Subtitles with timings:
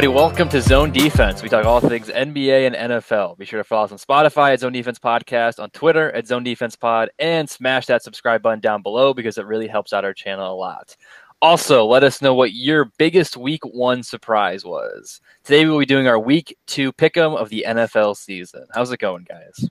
[0.00, 0.18] everybody.
[0.18, 1.42] Welcome to Zone Defense.
[1.42, 3.36] We talk all things NBA and NFL.
[3.36, 6.42] Be sure to follow us on Spotify at Zone Defense Podcast, on Twitter at Zone
[6.42, 10.14] Defense Pod, and smash that subscribe button down below because it really helps out our
[10.14, 10.96] channel a lot.
[11.42, 15.20] Also, let us know what your biggest week one surprise was.
[15.44, 18.64] Today we'll be doing our week two pick'em of the NFL season.
[18.72, 19.68] How's it going, guys?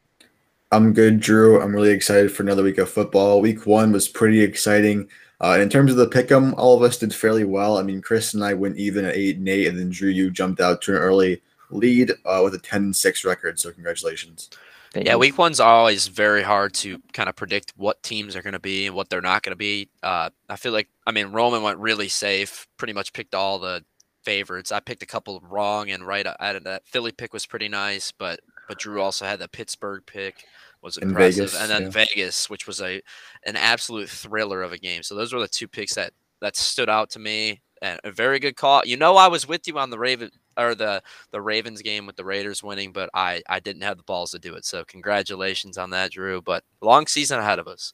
[0.71, 1.59] I'm good, Drew.
[1.59, 3.41] I'm really excited for another week of football.
[3.41, 5.09] Week one was pretty exciting.
[5.41, 7.77] Uh, in terms of the pick'em, all of us did fairly well.
[7.77, 10.29] I mean, Chris and I went even at eight and eight, and then Drew, you
[10.29, 13.59] jumped out to an early lead uh, with a 10 and six record.
[13.59, 14.49] So congratulations.
[14.95, 18.59] Yeah, week one's always very hard to kind of predict what teams are going to
[18.59, 19.87] be and what they're not going to be.
[20.01, 23.85] Uh, I feel like, I mean, Roman went really safe, pretty much picked all the
[24.23, 24.71] favorites.
[24.71, 26.87] I picked a couple wrong and right of that.
[26.87, 30.45] Philly pick was pretty nice, but but Drew also had the Pittsburgh pick
[30.81, 31.89] was impressive, Vegas, and then yeah.
[31.89, 33.01] Vegas, which was a
[33.45, 35.03] an absolute thriller of a game.
[35.03, 38.39] So those were the two picks that that stood out to me, and a very
[38.39, 38.85] good call.
[38.85, 42.15] You know, I was with you on the Raven or the the Ravens game with
[42.15, 44.65] the Raiders winning, but I I didn't have the balls to do it.
[44.65, 46.41] So congratulations on that, Drew.
[46.41, 47.93] But long season ahead of us.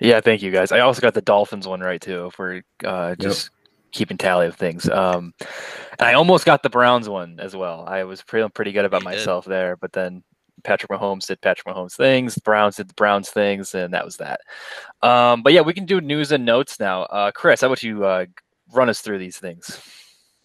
[0.00, 0.72] Yeah, thank you guys.
[0.72, 2.26] I also got the Dolphins one right too.
[2.26, 3.92] If we're uh, just yep.
[3.92, 4.88] keeping tally of things.
[4.88, 5.34] Um,
[5.98, 7.84] and I almost got the Browns one as well.
[7.86, 9.50] I was pretty pretty good about you myself did.
[9.50, 10.22] there, but then
[10.64, 12.34] Patrick Mahomes did Patrick Mahomes things.
[12.34, 14.40] The Browns did the Browns things, and that was that.
[15.02, 17.02] Um, but yeah, we can do news and notes now.
[17.04, 18.26] Uh, Chris, how about you uh,
[18.72, 19.80] run us through these things?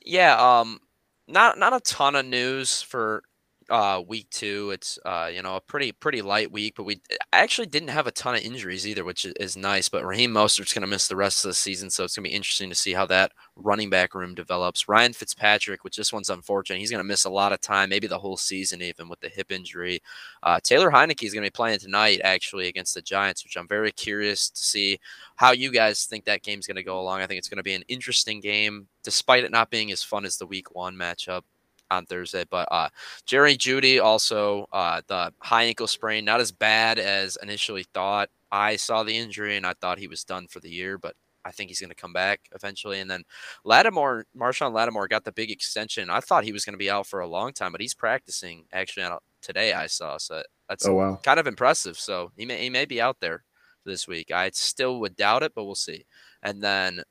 [0.04, 0.80] Yeah, um,
[1.28, 3.24] not not a ton of news for
[3.72, 4.72] uh, week two.
[4.72, 8.12] It's uh, you know a pretty pretty light week, but we actually didn't have a
[8.12, 9.88] ton of injuries either, which is nice.
[9.90, 12.30] But Raheem Mostert's going to miss the rest of the season, so it's going to
[12.30, 14.90] be interesting to see how that running back room develops.
[14.90, 18.08] Ryan Fitzpatrick, which this one's unfortunate, he's going to miss a lot of time, maybe
[18.08, 20.02] the whole season even with the hip injury.
[20.44, 23.68] Uh, Taylor Heinicke is going to be playing tonight actually against the Giants, which I'm
[23.68, 25.00] very curious to see
[25.38, 27.22] how you guys think that game's going to go along.
[27.22, 30.26] I think it's going to be an interesting game, despite it not being as fun
[30.26, 31.44] as the Week One matchup
[31.92, 32.46] on Thursday.
[32.50, 32.90] But uh,
[33.26, 38.30] Jerry Jeudy also uh, the high ankle sprain, not as bad as initially thought.
[38.52, 41.52] I saw the injury and I thought he was done for the year, but I
[41.52, 43.00] think he's going to come back eventually.
[43.00, 43.24] And then
[43.64, 46.10] Lattimore, Marshon Lattimore got the big extension.
[46.10, 48.66] I thought he was going to be out for a long time, but he's practicing
[48.74, 49.08] actually
[49.42, 49.74] today.
[49.74, 51.20] I saw so that's oh, wow.
[51.24, 51.98] kind of impressive.
[51.98, 53.44] So he may he may be out there
[53.86, 54.32] this week.
[54.32, 56.06] I still would doubt it, but we'll see.
[56.44, 57.04] And then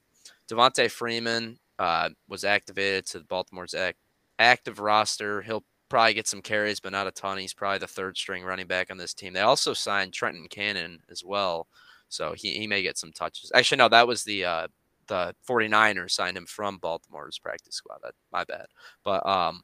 [0.50, 3.98] Devonta Freeman uh, was activated to the Baltimore's act
[4.40, 5.42] active roster.
[5.42, 7.38] He'll probably get some carries, but not a ton.
[7.38, 9.32] He's probably the third string running back on this team.
[9.32, 11.68] They also signed Trenton Cannon as well.
[12.08, 13.52] So he, he may get some touches.
[13.54, 14.68] Actually, no, that was the uh,
[15.06, 17.98] the 49ers signed him from Baltimore's practice squad.
[18.02, 18.66] That, my bad.
[19.04, 19.62] But um,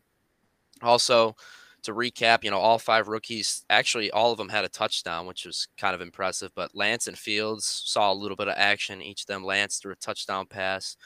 [0.82, 1.34] also
[1.82, 5.46] to recap, you know, all five rookies, actually all of them had a touchdown, which
[5.46, 6.50] was kind of impressive.
[6.54, 9.00] But Lance and Fields saw a little bit of action.
[9.00, 10.96] Each of them, Lance threw a touchdown pass.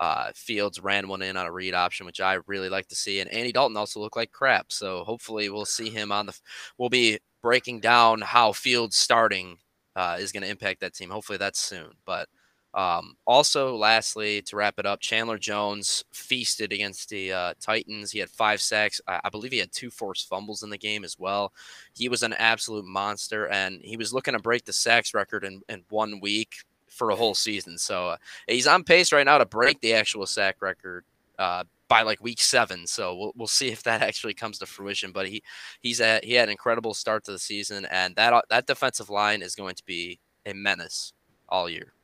[0.00, 3.20] Uh, Fields ran one in on a read option, which I really like to see.
[3.20, 4.72] And Andy Dalton also looked like crap.
[4.72, 6.38] So hopefully we'll see him on the.
[6.78, 9.58] We'll be breaking down how Fields starting
[9.94, 11.10] uh, is going to impact that team.
[11.10, 11.90] Hopefully that's soon.
[12.06, 12.28] But
[12.72, 18.12] um, also, lastly, to wrap it up, Chandler Jones feasted against the uh, Titans.
[18.12, 19.00] He had five sacks.
[19.08, 21.52] I, I, believe he had two forced fumbles in the game as well.
[21.94, 25.62] He was an absolute monster, and he was looking to break the sacks record in,
[25.68, 26.58] in one week
[26.90, 27.78] for a whole season.
[27.78, 31.04] So uh, he's on pace right now to break the actual sack record
[31.38, 32.86] uh, by like week seven.
[32.86, 35.12] So we'll, we'll see if that actually comes to fruition.
[35.12, 35.42] But he
[35.80, 39.42] he's a, he had an incredible start to the season, and that that defensive line
[39.42, 41.12] is going to be a menace
[41.48, 41.94] all year.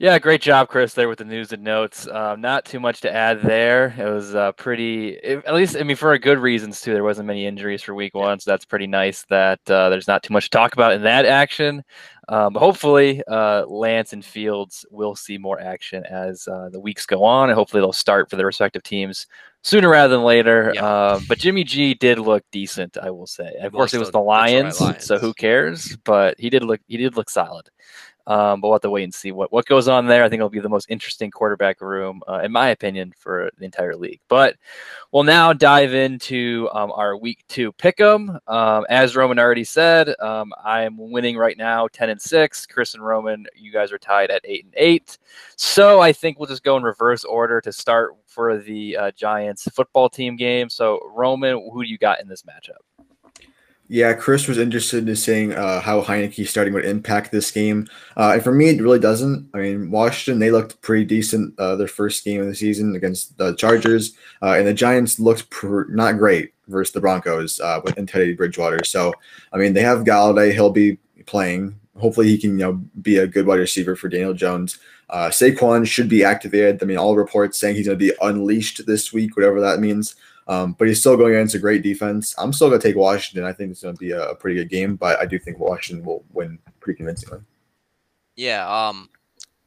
[0.00, 2.08] Yeah, great job, Chris, there with the news and notes.
[2.08, 3.94] Um, not too much to add there.
[3.96, 6.94] It was uh, pretty, at least, I mean, for good reasons, too.
[6.94, 10.24] There wasn't many injuries for week one, so that's pretty nice that uh, there's not
[10.24, 11.84] too much to talk about in that action.
[12.28, 17.06] Um, but hopefully, uh, Lance and Fields will see more action as uh, the weeks
[17.06, 19.28] go on, and hopefully they'll start for their respective teams
[19.62, 20.72] sooner rather than later.
[20.74, 21.12] Yeah.
[21.12, 23.54] Um, but Jimmy G did look decent, I will say.
[23.60, 25.96] Of course, it was the Lions, Lions, so who cares?
[26.04, 27.68] But he did look he did look solid.
[28.26, 30.24] Um, but we'll have to wait and see what, what goes on there.
[30.24, 33.64] I think it'll be the most interesting quarterback room, uh, in my opinion, for the
[33.64, 34.20] entire league.
[34.28, 34.56] But
[35.12, 38.38] we'll now dive into um, our week two pick 'em.
[38.46, 42.66] Um, as Roman already said, um, I am winning right now, ten and six.
[42.66, 45.18] Chris and Roman, you guys are tied at eight and eight.
[45.56, 49.68] So I think we'll just go in reverse order to start for the uh, Giants
[49.74, 50.68] football team game.
[50.70, 53.03] So Roman, who do you got in this matchup?
[53.88, 57.86] Yeah, Chris was interested in seeing uh, how Heinicke starting would impact this game.
[58.16, 59.50] Uh, and for me, it really doesn't.
[59.52, 63.36] I mean, Washington, they looked pretty decent uh, their first game of the season against
[63.36, 64.14] the Chargers.
[64.42, 68.82] Uh, and the Giants looked pr- not great versus the Broncos uh, with Teddy Bridgewater.
[68.84, 69.12] So,
[69.52, 70.52] I mean, they have Golladay.
[70.52, 70.96] He'll be
[71.26, 71.78] playing.
[71.98, 72.72] Hopefully, he can you know
[73.02, 74.78] be a good wide receiver for Daniel Jones.
[75.10, 76.82] Uh, Saquon should be activated.
[76.82, 80.16] I mean, all reports saying he's going to be unleashed this week, whatever that means.
[80.46, 82.34] Um, but he's still going against a great defense.
[82.36, 83.44] I'm still going to take Washington.
[83.44, 85.58] I think it's going to be a, a, pretty good game, but I do think
[85.58, 87.40] Washington will win pretty convincingly.
[88.36, 88.68] Yeah.
[88.68, 89.08] Um,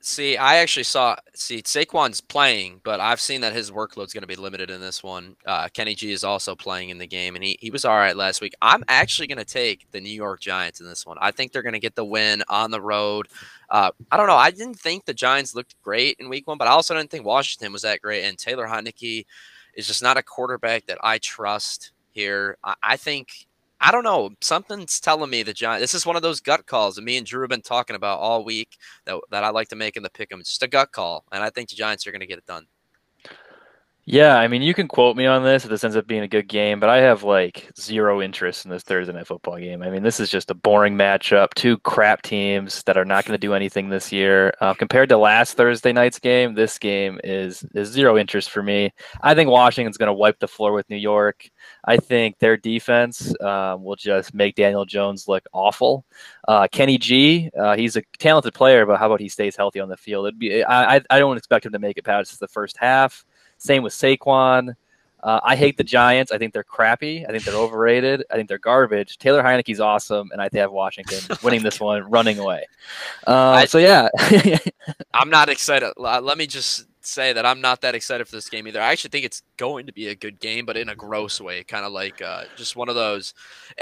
[0.07, 4.27] See, I actually saw see Saquon's playing, but I've seen that his workload's going to
[4.27, 5.35] be limited in this one.
[5.45, 8.15] Uh, Kenny G is also playing in the game, and he, he was all right
[8.15, 8.53] last week.
[8.61, 11.17] I'm actually going to take the New York Giants in this one.
[11.19, 13.27] I think they're going to get the win on the road.
[13.69, 14.37] Uh, I don't know.
[14.37, 17.25] I didn't think the Giants looked great in Week One, but I also didn't think
[17.25, 18.23] Washington was that great.
[18.23, 19.25] And Taylor Heinicke
[19.77, 22.57] is just not a quarterback that I trust here.
[22.65, 23.29] I, I think
[23.79, 24.31] I don't know.
[24.41, 25.83] Something's telling me the Giants.
[25.83, 28.19] This is one of those gut calls that me and Drew have been talking about
[28.19, 30.39] all week that, that I like to make in the pick 'em.
[30.39, 32.45] It's just a gut call, and I think the Giants are going to get it
[32.47, 32.67] done.
[34.09, 36.29] Yeah, I mean, you can quote me on this if this ends up being a
[36.29, 39.81] good game, but I have like zero interest in this Thursday night football game.
[39.83, 41.53] I mean, this is just a boring matchup.
[41.55, 44.53] Two crap teams that are not going to do anything this year.
[44.61, 48.93] Uh, compared to last Thursday night's game, this game is is zero interest for me.
[49.23, 51.49] I think Washington's going to wipe the floor with New York.
[51.83, 56.05] I think their defense um, will just make Daniel Jones look awful.
[56.47, 59.89] Uh, Kenny G, uh, he's a talented player, but how about he stays healthy on
[59.89, 60.27] the field?
[60.27, 63.25] It'd be I I don't expect him to make it past the first half.
[63.57, 64.75] Same with Saquon.
[65.23, 66.31] Uh, I hate the Giants.
[66.31, 67.25] I think they're crappy.
[67.25, 68.23] I think they're overrated.
[68.29, 69.17] I think they're garbage.
[69.17, 72.65] Taylor Heinicke's awesome, and I have Washington winning this one, running away.
[73.25, 74.09] Uh, I, so yeah,
[75.13, 75.93] I'm not excited.
[75.97, 78.81] Let me just say that I'm not that excited for this game either.
[78.81, 81.63] I actually think it's going to be a good game, but in a gross way,
[81.63, 83.33] kind of like uh, just one of those.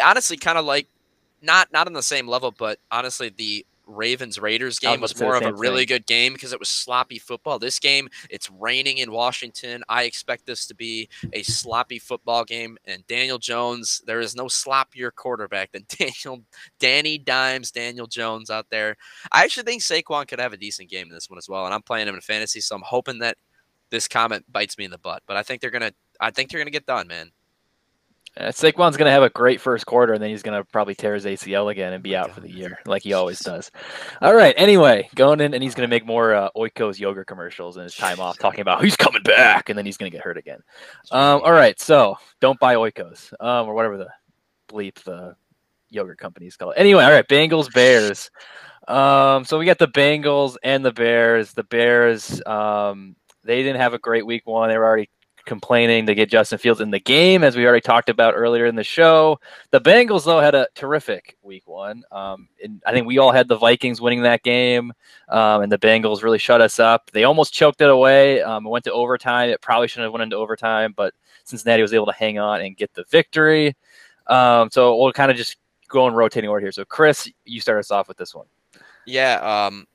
[0.02, 0.88] Honestly, kind of like
[1.42, 5.44] not not on the same level, but honestly, the Ravens Raiders game was more of
[5.44, 5.96] a really thing.
[5.96, 7.60] good game because it was sloppy football.
[7.60, 9.84] This game, it's raining in Washington.
[9.90, 12.78] I expect this to be a sloppy football game.
[12.86, 16.44] And Daniel Jones, there is no sloppier quarterback than Daniel
[16.80, 18.98] Danny Dimes, Daniel Jones out there.
[19.32, 21.66] I actually think Saquon could have a decent game in this one as well.
[21.66, 23.38] And I'm playing him in fantasy, so I'm hoping that
[23.90, 25.24] this comment bites me in the butt.
[25.28, 27.32] But I think they're gonna I think they're gonna get done, man.
[28.38, 30.94] Uh, Saquon's going to have a great first quarter, and then he's going to probably
[30.94, 33.72] tear his ACL again and be out for the year, like he always does.
[34.22, 34.54] All right.
[34.58, 37.96] Anyway, going in, and he's going to make more uh, Oikos yogurt commercials in his
[37.96, 40.60] time off, talking about he's coming back, and then he's going to get hurt again.
[41.12, 41.80] Um, all right.
[41.80, 44.10] So don't buy Oikos um, or whatever the
[44.68, 45.36] bleep the
[45.90, 46.74] yogurt company is called.
[46.76, 47.28] Anyway, all right.
[47.28, 48.30] Bengals Bears.
[48.88, 51.54] Um, so we got the Bengals and the Bears.
[51.54, 52.42] The Bears.
[52.46, 53.16] Um,
[53.46, 54.70] they didn't have a great week one.
[54.70, 55.10] They were already
[55.46, 58.76] complaining to get Justin Fields in the game, as we already talked about earlier in
[58.76, 59.40] the show.
[59.72, 62.04] The Bengals, though, had a terrific week one.
[62.12, 64.94] Um, and I think we all had the Vikings winning that game,
[65.30, 67.12] um, and the Bengals really shut us up.
[67.12, 68.42] They almost choked it away.
[68.42, 69.50] Um, it went to overtime.
[69.50, 71.14] It probably shouldn't have went into overtime, but
[71.44, 73.76] Cincinnati was able to hang on and get the victory.
[74.28, 75.58] Um, so we'll kind of just
[75.88, 76.72] go in rotating order here.
[76.72, 78.48] So, Chris, you start us off with this one.
[79.06, 79.66] Yeah.
[79.68, 79.88] Um,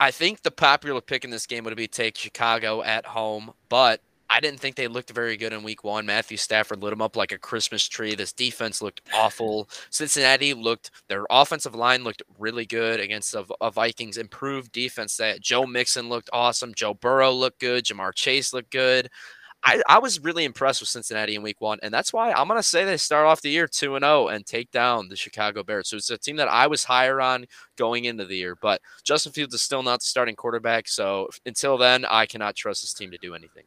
[0.00, 4.00] I think the popular pick in this game would be take Chicago at home, but
[4.30, 6.06] I didn't think they looked very good in week one.
[6.06, 8.14] Matthew Stafford lit them up like a Christmas tree.
[8.14, 9.68] This defense looked awful.
[9.90, 15.16] Cincinnati looked, their offensive line looked really good against a, a, Vikings improved defense.
[15.16, 16.74] That Joe Mixon looked awesome.
[16.74, 17.84] Joe Burrow looked good.
[17.84, 19.10] Ja'Marr Chase looked good.
[19.66, 21.78] I, I was really impressed with Cincinnati in week one.
[21.82, 24.28] And that's why I'm going to say they start off the year 2 and 0
[24.28, 25.88] and take down the Chicago Bears.
[25.88, 28.56] So it's a team that I was higher on going into the year.
[28.60, 30.86] But Justin Fields is still not the starting quarterback.
[30.86, 33.64] So until then, I cannot trust this team to do anything.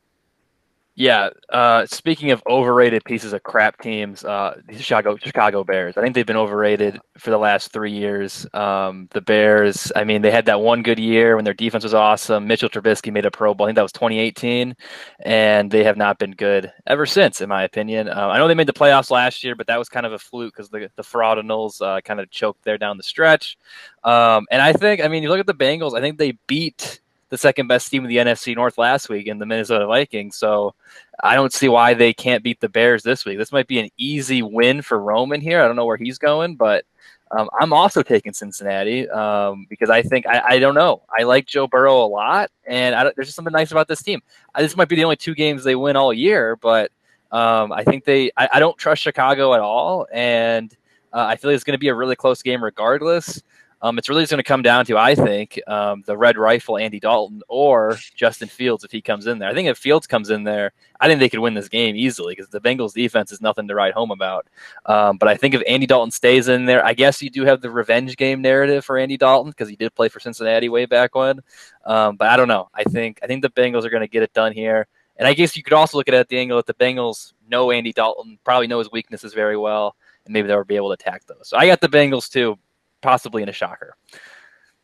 [1.00, 1.30] Yeah.
[1.54, 5.96] Uh, speaking of overrated pieces of crap teams, uh, Chicago Chicago Bears.
[5.96, 8.48] I think they've been overrated for the last three years.
[8.56, 9.92] Um, the Bears.
[9.96, 12.48] I mean, they had that one good year when their defense was awesome.
[12.48, 13.68] Mitchell Trubisky made a Pro Bowl.
[13.68, 14.76] I think that was 2018,
[15.20, 18.10] and they have not been good ever since, in my opinion.
[18.10, 20.20] Uh, I know they made the playoffs last year, but that was kind of a
[20.20, 23.56] fluke because the the Fraudinals uh, kind of choked there down the stretch.
[24.04, 25.96] Um, and I think, I mean, you look at the Bengals.
[25.96, 29.38] I think they beat the second best team in the NFC North last week in
[29.38, 30.36] the Minnesota Vikings.
[30.38, 30.74] So
[31.22, 33.38] I don't see why they can't beat the Bears this week.
[33.38, 35.62] This might be an easy win for Roman here.
[35.62, 36.86] I don't know where he's going, but
[37.32, 41.04] um, I'm also taking Cincinnati um, because I think I, I, don't know.
[41.18, 44.22] I like Joe Burrow a lot, and there's just something nice about this team.
[44.56, 46.92] I, this might be the only two games they win all year, but
[47.32, 48.32] um, I think they.
[48.38, 50.74] I, I, don't trust Chicago at all, and
[51.12, 53.44] uh, I feel like it's going to be a really close game regardless.
[53.82, 56.78] Um, it's really just going to come down to, I think, um, the red rifle
[56.78, 59.50] Andy Dalton or Justin Fields if he comes in there.
[59.50, 62.34] I think if Fields comes in there, I think they could win this game easily
[62.34, 64.48] because the Bengals defense is nothing to write home about.
[64.88, 67.62] Um, but I think if Andy Dalton stays in there, I guess you do have
[67.62, 71.14] the revenge game narrative for Andy Dalton because he did play for Cincinnati way back
[71.14, 71.42] when.
[71.86, 72.70] Um, but I don't know.
[72.74, 74.88] I think I think the Bengals are going to get it done here.
[75.18, 77.34] And I guess you could also look at it at the angle that the Bengals
[77.48, 80.94] know Andy Dalton, probably know his weaknesses very well, and maybe they'll be able to
[80.94, 81.50] attack those.
[81.50, 82.58] So I got the Bengals too
[83.08, 83.96] possibly in a shocker.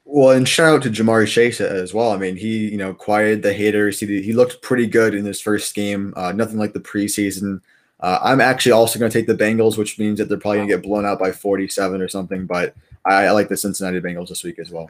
[0.05, 2.11] Well, and shout out to Ja'Marr Chase as well.
[2.11, 3.99] I mean, he you know quieted the haters.
[3.99, 6.13] He he looked pretty good in his first game.
[6.15, 7.59] Uh, nothing like the preseason.
[7.99, 10.69] Uh, I'm actually also going to take the Bengals, which means that they're probably going
[10.69, 12.45] to get blown out by 47 or something.
[12.45, 12.75] But
[13.05, 14.89] I, I like the Cincinnati Bengals this week as well.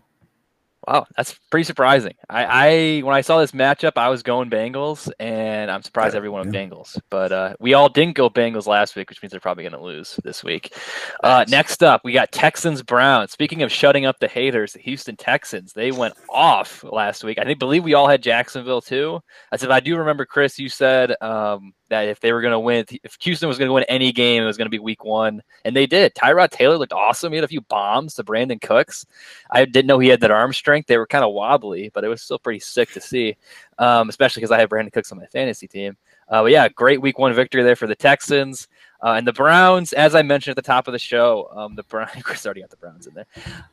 [0.86, 2.14] Wow, that's pretty surprising.
[2.30, 6.52] I, I when I saw this matchup, I was going Bengals, and I'm surprised everyone
[6.52, 7.00] went Bengals.
[7.10, 9.82] But uh, we all didn't go Bengals last week, which means they're probably going to
[9.82, 10.76] lose this week.
[11.24, 13.32] Uh, next up, we got Texans Browns.
[13.32, 17.40] Speaking of shutting up the haters, the Houston Texans they went off last week.
[17.40, 19.22] I think believe we all had Jacksonville too.
[19.54, 22.60] As if I do remember, Chris, you said um, that if they were going to
[22.60, 25.06] win, if Houston was going to win any game, it was going to be week
[25.06, 25.44] one.
[25.64, 26.16] And they did.
[26.16, 27.32] Tyrod Taylor looked awesome.
[27.32, 29.06] He had a few bombs to Brandin Cooks.
[29.52, 30.88] I didn't know he had that arm strength.
[30.88, 33.38] They were kind of wobbly, but it was still pretty sick to see,
[33.78, 35.96] um, especially because I have Brandin Cooks on my fantasy team.
[36.30, 38.68] Uh, but yeah, great week one victory there for the Texans.
[39.04, 41.84] Uh, and the Browns, as I mentioned at the top of the show, um, the
[41.84, 43.26] Browns, Chris already got the Browns in there.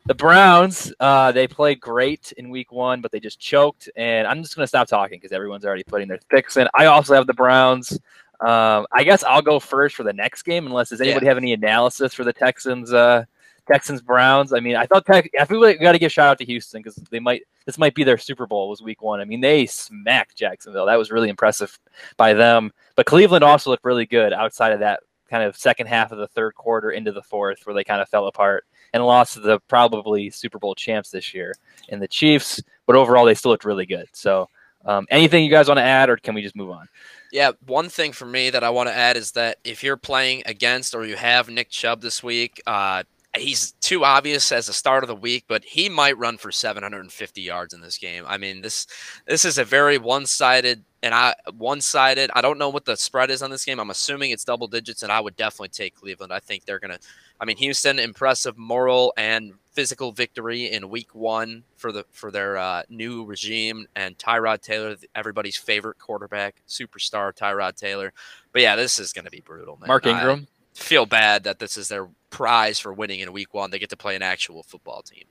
[0.05, 3.89] The Browns, uh, they played great in week one, but they just choked.
[3.95, 6.67] And I'm just going to stop talking because everyone's already putting their picks in.
[6.73, 7.93] I also have the Browns.
[8.41, 11.29] Um, I guess I'll go first for the next game, unless does anybody yeah.
[11.29, 13.23] have any analysis for the Texans, uh,
[13.71, 14.53] Texans Browns.
[14.53, 16.45] I mean, I thought Tex- I feel like we got to give shout out to
[16.45, 19.21] Houston because they might this might be their Super Bowl was Week One.
[19.21, 20.85] I mean, they smacked Jacksonville.
[20.85, 21.77] That was really impressive
[22.17, 22.71] by them.
[22.95, 26.27] But Cleveland also looked really good outside of that kind of second half of the
[26.27, 29.59] third quarter into the fourth, where they kind of fell apart and lost to the
[29.67, 31.55] probably Super Bowl champs this year
[31.89, 32.61] in the Chiefs.
[32.85, 34.07] But overall, they still looked really good.
[34.11, 34.49] So,
[34.83, 36.89] um, anything you guys want to add, or can we just move on?
[37.31, 40.43] Yeah, one thing for me that I want to add is that if you're playing
[40.45, 43.03] against or you have Nick Chubb this week, uh,
[43.37, 47.41] he's too obvious as the start of the week, but he might run for 750
[47.41, 48.25] yards in this game.
[48.27, 48.87] I mean, this
[49.25, 52.29] this is a very one-sided and I one-sided.
[52.35, 53.79] I don't know what the spread is on this game.
[53.79, 56.31] I'm assuming it's double digits, and I would definitely take Cleveland.
[56.33, 56.99] I think they're gonna.
[57.39, 62.57] I mean, Houston, impressive moral and physical victory in Week One for the for their
[62.57, 68.13] uh, new regime, and Tyrod Taylor, everybody's favorite quarterback, superstar Tyrod Taylor.
[68.51, 69.87] But yeah, this is going to be brutal, man.
[69.87, 70.47] Mark Ingram.
[70.47, 73.71] I feel bad that this is their prize for winning in Week One.
[73.71, 75.25] They get to play an actual football team.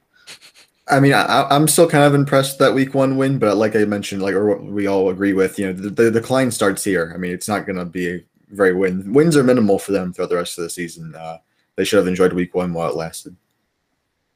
[0.89, 3.85] I mean, I, am still kind of impressed that Week One win, but like I
[3.85, 7.13] mentioned, like or we all agree with, you know, the, the decline starts here.
[7.15, 9.13] I mean, it's not going to be very win.
[9.13, 11.15] Wins are minimal for them throughout the rest of the season.
[11.15, 11.39] Uh,
[11.77, 13.37] they should have enjoyed Week One while it lasted.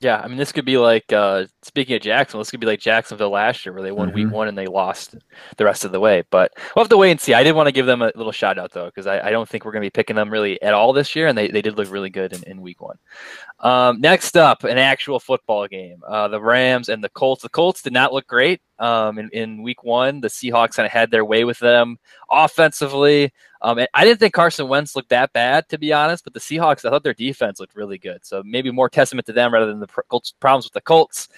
[0.04, 2.78] Yeah, I mean, this could be like uh, speaking of Jacksonville, this could be like
[2.78, 4.16] Jacksonville last year, where they won mm-hmm.
[4.16, 5.16] Week One and they lost
[5.56, 6.24] the rest of the way.
[6.28, 7.32] But we'll have to wait and see.
[7.32, 9.48] I did want to give them a little shout out though, because I, I, don't
[9.48, 11.62] think we're going to be picking them really at all this year, and they, they
[11.62, 12.98] did look really good in, in Week One.
[13.60, 17.40] Um, next up, an actual football game: uh, the Rams and the Colts.
[17.40, 20.20] The Colts did not look great um, in, in Week One.
[20.20, 21.96] The Seahawks kind of had their way with them
[22.30, 23.32] offensively.
[23.64, 26.84] Um, I didn't think Carson Wentz looked that bad, to be honest, but the Seahawks,
[26.84, 28.24] I thought their defense looked really good.
[28.24, 29.86] So maybe more testament to them rather than the
[30.38, 31.28] problems with the Colts.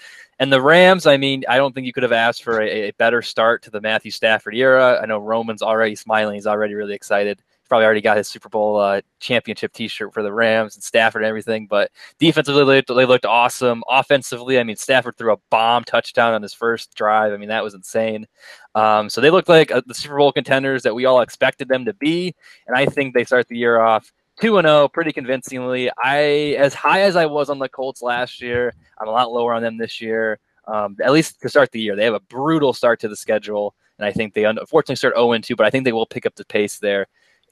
[0.40, 2.92] And the Rams, I mean, I don't think you could have asked for a, a
[2.94, 4.98] better start to the Matthew Stafford era.
[5.00, 6.34] I know Roman's already smiling.
[6.34, 10.32] He's already really excited probably already got his Super Bowl uh, championship T-shirt for the
[10.32, 11.66] Rams and Stafford and everything.
[11.66, 13.82] But defensively, they looked, they looked awesome.
[13.88, 17.32] Offensively, I mean, Stafford threw a bomb touchdown on his first drive.
[17.32, 18.26] I mean, that was insane.
[18.74, 21.84] Um, so they looked like uh, the Super Bowl contenders that we all expected them
[21.84, 22.34] to be,
[22.66, 24.12] and I think they start the year off.
[24.40, 25.90] 2 and 0 pretty convincingly.
[25.96, 29.54] I as high as I was on the Colts last year, I'm a lot lower
[29.54, 30.38] on them this year.
[30.68, 31.94] Um, at least to start the year.
[31.94, 35.38] They have a brutal start to the schedule, and I think they unfortunately start 0
[35.38, 37.06] 2, but I think they will pick up the pace there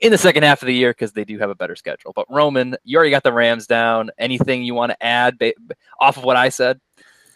[0.05, 2.13] in the second half of the year because they do have a better schedule.
[2.15, 4.11] But Roman, you already got the Rams down.
[4.19, 5.55] Anything you want to add ba-
[5.99, 6.79] off of what I said?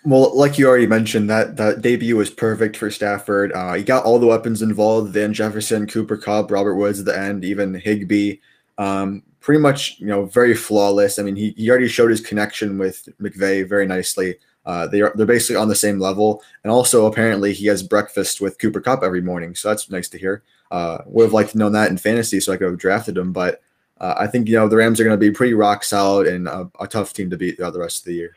[0.05, 3.53] Well, like you already mentioned, that that debut was perfect for Stafford.
[3.53, 7.19] Uh, he got all the weapons involved: Van Jefferson, Cooper Kupp, Robert Woods at the
[7.19, 8.37] end, even Higbee.
[8.77, 11.19] Um, pretty much, you know, very flawless.
[11.19, 14.37] I mean, he, he already showed his connection with McVay very nicely.
[14.69, 18.39] Uh, they are they're basically on the same level, and also apparently he has breakfast
[18.39, 20.43] with Cooper Kupp every morning, so that's nice to hear.
[20.71, 23.33] Uh, would have liked to know that in fantasy, so I could have drafted him.
[23.33, 23.63] But
[23.99, 26.47] uh, I think you know the Rams are going to be pretty rock solid and
[26.47, 28.37] a, a, tough team to beat throughout the rest of the year.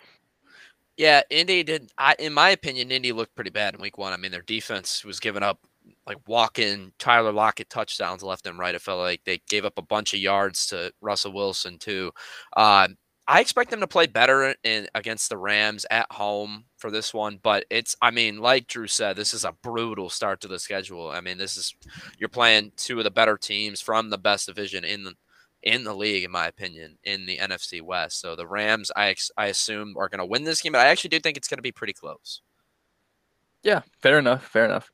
[0.95, 1.91] Yeah, Indy did.
[1.97, 4.13] I, in my opinion, Indy looked pretty bad in Week One.
[4.13, 5.59] I mean, their defense was giving up
[6.07, 8.73] like walk-in Tyler Lockett touchdowns left and right.
[8.73, 12.11] It felt like they gave up a bunch of yards to Russell Wilson too.
[12.55, 12.88] Uh,
[13.31, 17.39] I expect them to play better in against the Rams at home for this one,
[17.41, 21.09] but it's I mean, like Drew said, this is a brutal start to the schedule.
[21.09, 21.73] I mean, this is
[22.17, 25.13] you're playing two of the better teams from the best division in the
[25.63, 28.19] in the league, in my opinion, in the NFC West.
[28.19, 31.11] So the Rams, I I assume, are going to win this game, but I actually
[31.11, 32.41] do think it's going to be pretty close.
[33.63, 34.44] Yeah, fair enough.
[34.48, 34.91] Fair enough.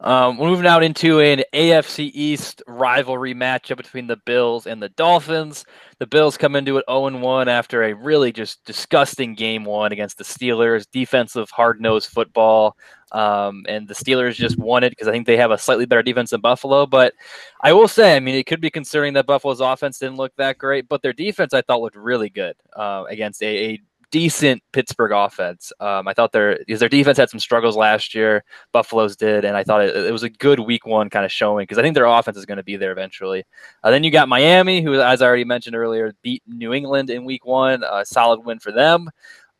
[0.00, 4.90] Um, we're moving out into an AFC East rivalry matchup between the Bills and the
[4.90, 5.64] Dolphins.
[6.00, 10.18] The Bills come into it 0 1 after a really just disgusting game one against
[10.18, 10.84] the Steelers.
[10.92, 12.76] Defensive, hard nosed football.
[13.12, 16.02] Um, and the Steelers just won it because I think they have a slightly better
[16.02, 16.84] defense than Buffalo.
[16.84, 17.14] But
[17.62, 20.58] I will say, I mean, it could be concerning that Buffalo's offense didn't look that
[20.58, 25.12] great, but their defense I thought looked really good uh, against a, a decent Pittsburgh
[25.12, 25.72] offense.
[25.80, 28.44] Um, I thought their because their defense had some struggles last year.
[28.72, 31.64] Buffalo's did, and I thought it, it was a good Week One kind of showing
[31.64, 33.44] because I think their offense is going to be there eventually.
[33.82, 37.24] Uh, then you got Miami, who, as I already mentioned earlier, beat New England in
[37.24, 37.82] Week One.
[37.82, 39.10] A solid win for them.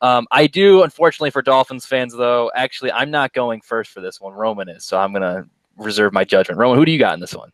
[0.02, 2.50] Um, I do, unfortunately, for Dolphins fans, though.
[2.54, 4.32] Actually, I'm not going first for this one.
[4.32, 6.58] Roman is, so I'm going to reserve my judgment.
[6.58, 7.50] Roman, who do you got in this one?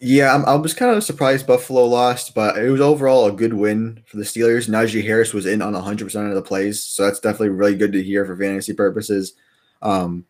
[0.00, 3.52] Yeah, I'm, i was kind of surprised Buffalo lost, but it was overall a good
[3.52, 4.68] win for the Steelers.
[4.68, 8.02] Najee Harris was in on 100% of the plays, so that's definitely really good to
[8.02, 9.34] hear for fantasy purposes.
[9.82, 10.24] Um,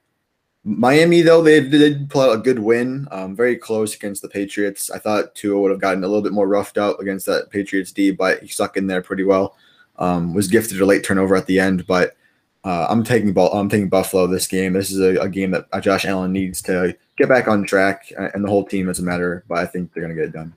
[0.64, 4.90] Miami, though, they did pull out a good win, um, very close against the Patriots.
[4.90, 7.92] I thought Tua would have gotten a little bit more roughed out against that Patriots
[7.92, 9.56] D, but he stuck in there pretty well.
[9.96, 12.16] Um, was gifted a late turnover at the end, but
[12.64, 13.36] uh, I'm taking.
[13.38, 14.72] I'm taking Buffalo this game.
[14.72, 18.10] This is a, a game that uh, Josh Allen needs to get back on track,
[18.18, 19.44] uh, and the whole team doesn't matter.
[19.48, 20.52] But I think they're gonna get it done.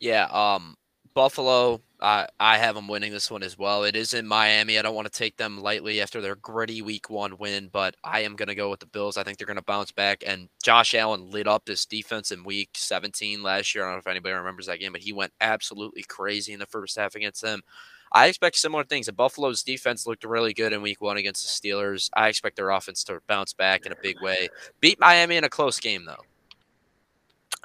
[0.00, 0.76] Yeah, um,
[1.14, 1.80] Buffalo.
[2.00, 3.84] I I have them winning this one as well.
[3.84, 4.78] It is in Miami.
[4.78, 8.20] I don't want to take them lightly after their gritty Week One win, but I
[8.20, 9.16] am gonna go with the Bills.
[9.16, 10.24] I think they're gonna bounce back.
[10.26, 13.84] And Josh Allen lit up this defense in Week 17 last year.
[13.84, 16.66] I don't know if anybody remembers that game, but he went absolutely crazy in the
[16.66, 17.62] first half against them.
[18.16, 19.08] I expect similar things.
[19.08, 22.08] And Buffalo's defense looked really good in week one against the Steelers.
[22.16, 24.48] I expect their offense to bounce back in a big way.
[24.80, 26.24] Beat Miami in a close game, though.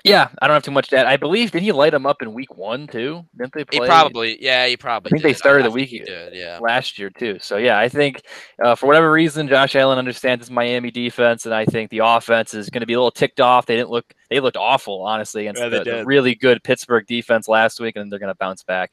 [0.03, 1.05] Yeah, I don't have too much to add.
[1.05, 3.23] I believe did he light them up in week one too?
[3.37, 3.79] Didn't they play?
[3.79, 5.09] He probably, yeah, he probably.
[5.09, 5.29] I think did.
[5.29, 6.59] they started the week did, yeah.
[6.59, 7.37] last year too.
[7.39, 8.23] So yeah, I think
[8.63, 12.53] uh, for whatever reason, Josh Allen understands his Miami defense, and I think the offense
[12.53, 13.65] is going to be a little ticked off.
[13.65, 17.47] They didn't look, they looked awful honestly against Yeah, the, the really good Pittsburgh defense
[17.47, 18.91] last week, and they're going to bounce back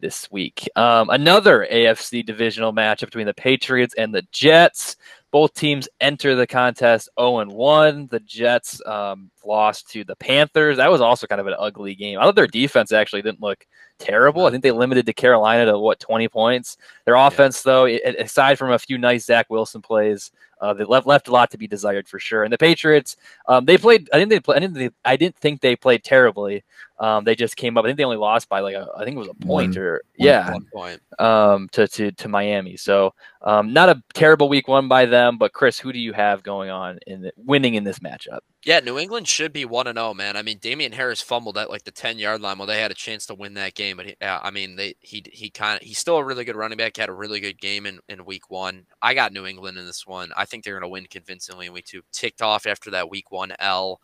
[0.00, 0.68] this week.
[0.76, 4.96] Um, another AFC divisional matchup between the Patriots and the Jets.
[5.36, 8.06] Both teams enter the contest 0 and 1.
[8.10, 10.78] The Jets um, lost to the Panthers.
[10.78, 12.18] That was also kind of an ugly game.
[12.18, 13.66] I thought their defense actually didn't look
[13.98, 14.46] terrible.
[14.46, 16.78] I think they limited to Carolina to what 20 points.
[17.04, 21.06] Their offense, though, i- aside from a few nice Zach Wilson plays, uh, they left
[21.06, 22.44] left a lot to be desired for sure.
[22.44, 23.16] And the Patriots,
[23.46, 24.08] um, they played.
[24.12, 24.40] I think they.
[24.40, 24.74] Play, I didn't.
[24.74, 26.64] They, I didn't think they played terribly.
[26.98, 27.84] Um, they just came up.
[27.84, 29.78] I think they only lost by like a, I think it was a point One-
[29.78, 31.02] or one yeah One point.
[31.18, 32.76] um, to, to to Miami.
[32.76, 35.36] So um, not a terrible week one by them.
[35.36, 38.40] But Chris, who do you have going on in the, winning in this matchup?
[38.66, 40.36] Yeah, New England should be one and zero, man.
[40.36, 42.94] I mean, Damien Harris fumbled at like the ten yard line while they had a
[42.94, 45.86] chance to win that game, but he, uh, I mean, they he he kind of
[45.86, 46.96] he's still a really good running back.
[46.96, 48.84] Had a really good game in in week one.
[49.00, 50.32] I got New England in this one.
[50.36, 52.02] I think they're going to win convincingly in week two.
[52.12, 54.00] Ticked off after that week one L.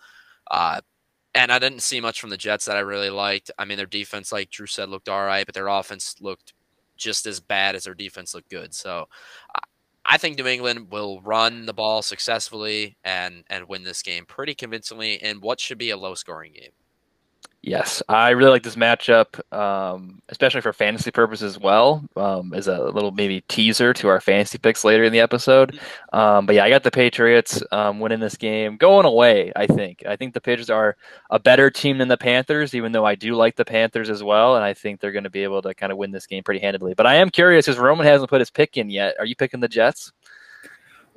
[0.48, 0.80] Uh,
[1.34, 3.50] and I didn't see much from the Jets that I really liked.
[3.58, 6.54] I mean, their defense, like Drew said, looked all right, but their offense looked
[6.96, 8.74] just as bad as their defense looked good.
[8.74, 9.08] So
[10.04, 14.54] I- think New England will run the ball successfully and and win this game pretty
[14.54, 16.72] convincingly in what should be a low scoring game.
[17.64, 22.04] Yes, I really like this matchup, um, especially for fantasy purposes as well.
[22.16, 25.78] Um, as a little maybe teaser to our fantasy picks later in the episode.
[26.12, 29.52] Um, but yeah, I got the Patriots um, winning this game, going away.
[29.54, 30.02] I think.
[30.04, 30.96] I think the Patriots are
[31.30, 34.56] a better team than the Panthers, even though I do like the Panthers as well,
[34.56, 36.60] and I think they're going to be able to kind of win this game pretty
[36.60, 36.94] handedly.
[36.94, 39.14] But I am curious because Roman hasn't put his pick in yet.
[39.20, 40.10] Are you picking the Jets?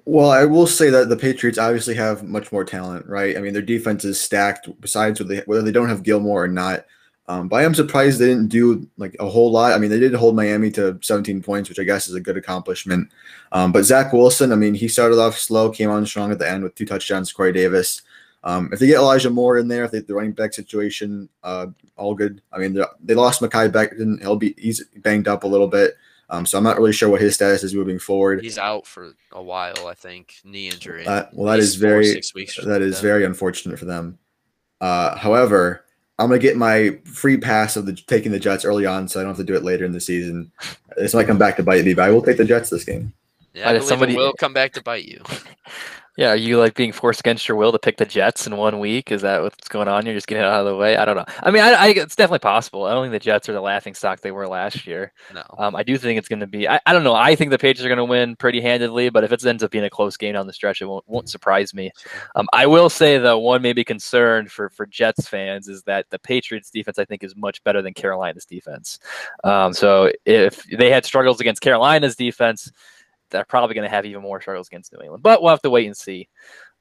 [0.06, 3.36] Well, I will say that the Patriots obviously have much more talent, right?
[3.36, 4.70] I mean, their defense is stacked.
[4.80, 6.86] Besides whether they, whether they don't have Gilmore or not,
[7.28, 9.74] um, but I am surprised they didn't do like a whole lot.
[9.74, 12.38] I mean, they did hold Miami to 17 points, which I guess is a good
[12.38, 13.10] accomplishment.
[13.52, 16.48] Um, but Zach Wilson, I mean, he started off slow, came on strong at the
[16.48, 17.34] end with two touchdowns.
[17.34, 18.04] Corey Davis.
[18.44, 21.66] Um, if they get Elijah Moore in there, if they, the running back situation, uh,
[21.98, 22.44] all good.
[22.54, 24.22] I mean, they- lost Mekhi Becton.
[24.22, 25.96] He'll be he's banged up a little bit.
[26.30, 28.42] Um, so I'm not really sure what his status is moving forward.
[28.42, 31.06] He's out for a while, I think, knee injury.
[31.06, 32.56] Uh, well, that is He's four, very six weeks.
[32.64, 33.08] that is something.
[33.08, 34.18] very unfortunate for them.
[34.82, 35.86] Uh, however,
[36.18, 39.24] I'm gonna get my free pass of the taking the Jets early on, so I
[39.24, 40.52] don't have to do it later in the season.
[40.98, 43.14] This might come back to bite me, but I will take the Jets this game.
[43.54, 45.22] Yeah, I did somebody- it will come back to bite you.
[46.18, 48.80] Yeah, are you like being forced against your will to pick the Jets in one
[48.80, 49.12] week?
[49.12, 50.06] Is that what's going on?
[50.06, 50.96] You're just getting it out of the way.
[50.96, 51.26] I don't know.
[51.44, 52.86] I mean, I, I it's definitely possible.
[52.86, 55.12] I don't think the Jets are the laughing stock they were last year.
[55.34, 55.44] No.
[55.58, 56.70] Um, I do think it's going to be.
[56.70, 57.16] I, I don't know.
[57.16, 59.72] I think the Patriots are going to win pretty handedly, but if it ends up
[59.72, 61.92] being a close game down the stretch, it won't, won't surprise me.
[62.36, 66.20] Um, I will say though, one maybe concern for for Jets fans is that the
[66.20, 69.00] Patriots defense I think is much better than Carolina's defense.
[69.44, 72.72] Um, so if they had struggles against Carolina's defense.
[73.36, 75.24] They're probably going to have even more struggles against New England.
[75.24, 76.28] But we'll have to wait and see.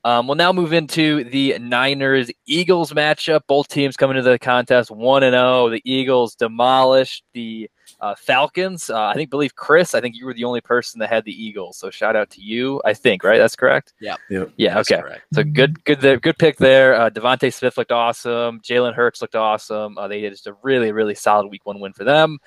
[0.04, 3.40] Um, we'll now move into the Niners Eagles matchup.
[3.46, 5.64] Both teams coming to the contest one and zero.
[5.64, 5.70] Oh.
[5.70, 8.90] The Eagles demolished the uh, Falcons.
[8.90, 9.94] Uh, I think, believe Chris.
[9.94, 11.78] I think you were the only person that had the Eagles.
[11.78, 12.82] So shout out to you.
[12.84, 13.38] I think right.
[13.38, 13.94] That's correct.
[13.98, 14.16] Yeah.
[14.28, 14.52] Yep.
[14.58, 14.78] Yeah.
[14.80, 15.00] Okay.
[15.00, 15.22] correct.
[15.32, 16.94] So good, good, there, good pick there.
[16.94, 18.60] Uh, DeVonta Smith looked awesome.
[18.60, 19.96] Jalen Hurts looked awesome.
[19.96, 22.38] Uh, they did just a really, really solid Week One win for them.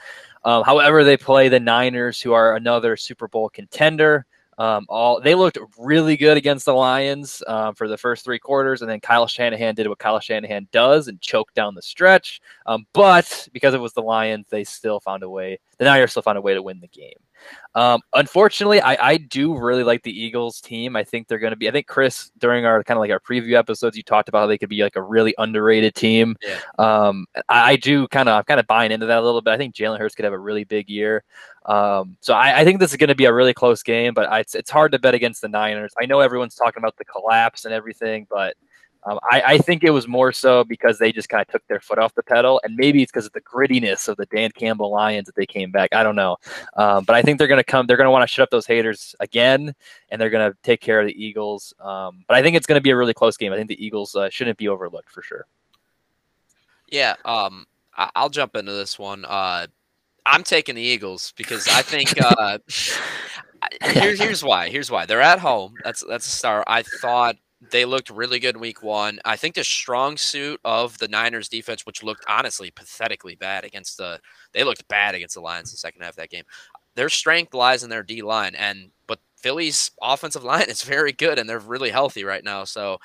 [0.48, 4.26] Um, however, they play the Niners, who are another Super Bowl contender.
[4.58, 8.82] Um, all they looked really good against the Lions um, for the first three quarters,
[8.82, 12.40] and then Kyle Shanahan did what Kyle Shanahan does and choked down the stretch.
[12.66, 15.60] Um, but because it was the Lions, they still found a way.
[15.80, 17.20] The Niners still found a way to win the game.
[17.76, 20.96] Um, unfortunately, I, I do really like the Eagles team.
[20.96, 21.68] I think they're going to be.
[21.68, 24.48] I think Chris, during our kind of like our preview episodes, you talked about how
[24.48, 26.36] they could be like a really underrated team.
[26.42, 26.60] Yeah.
[26.80, 29.52] Um, I, I do kind of, I'm kind of buying into that a little bit.
[29.52, 31.24] I think Jalen Hurts could have a really big year.
[31.68, 34.28] Um, so I, I think this is going to be a really close game, but
[34.30, 35.94] I, it's it's hard to bet against the Niners.
[36.02, 38.56] I know everyone's talking about the collapse and everything, but
[39.08, 41.80] um, I, I think it was more so because they just kind of took their
[41.80, 44.92] foot off the pedal, and maybe it's because of the grittiness of the Dan Campbell
[44.92, 45.94] Lions that they came back.
[45.94, 46.36] I don't know,
[46.76, 47.88] um, but I think they're going to come.
[47.88, 49.74] They're going to want to shut up those haters again,
[50.10, 51.74] and they're going to take care of the Eagles.
[51.80, 53.54] Um, but I think it's going to be a really close game.
[53.54, 55.46] I think the Eagles uh, shouldn't be overlooked for sure.
[56.90, 57.66] Yeah, um,
[57.96, 59.24] I- I'll jump into this one.
[59.26, 59.68] Uh,
[60.26, 62.58] I'm taking the Eagles because I think uh,
[63.82, 64.70] here's here's why.
[64.70, 65.76] Here's why they're at home.
[65.84, 66.66] That's that's a star.
[66.68, 69.20] I thought they looked really good in Week One.
[69.26, 73.98] I think the strong suit of the Niners defense, which looked honestly pathetically bad against
[73.98, 74.20] the,
[74.54, 76.44] they looked bad against the Lions the second half of that game.
[76.96, 81.40] Their strength lies in their D line, and but Philly's offensive line is very good,
[81.40, 82.64] and they're really healthy right now.
[82.64, 83.00] So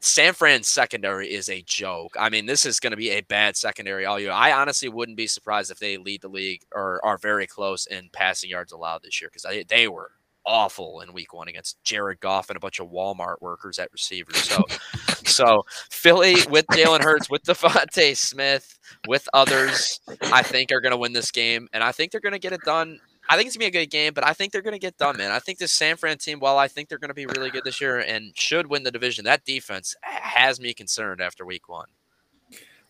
[0.00, 2.14] San Fran's secondary is a joke.
[2.18, 4.32] I mean, this is going to be a bad secondary all year.
[4.32, 8.10] I honestly wouldn't be surprised if they lead the league or are very close in
[8.12, 10.10] passing yards allowed this year because they were
[10.46, 14.36] awful in week one against Jared Goff and a bunch of Walmart workers at receivers.
[14.36, 14.64] So,
[15.24, 20.98] so Philly with Jalen Hurts, with DeVonta Smith, with others, I think are going to
[20.98, 23.00] win this game, and I think they're going to get it done.
[23.28, 25.16] I think it's gonna be a good game, but I think they're gonna get done,
[25.16, 25.30] man.
[25.30, 27.80] I think this San Fran team, while I think they're gonna be really good this
[27.80, 31.88] year and should win the division, that defense has me concerned after week one.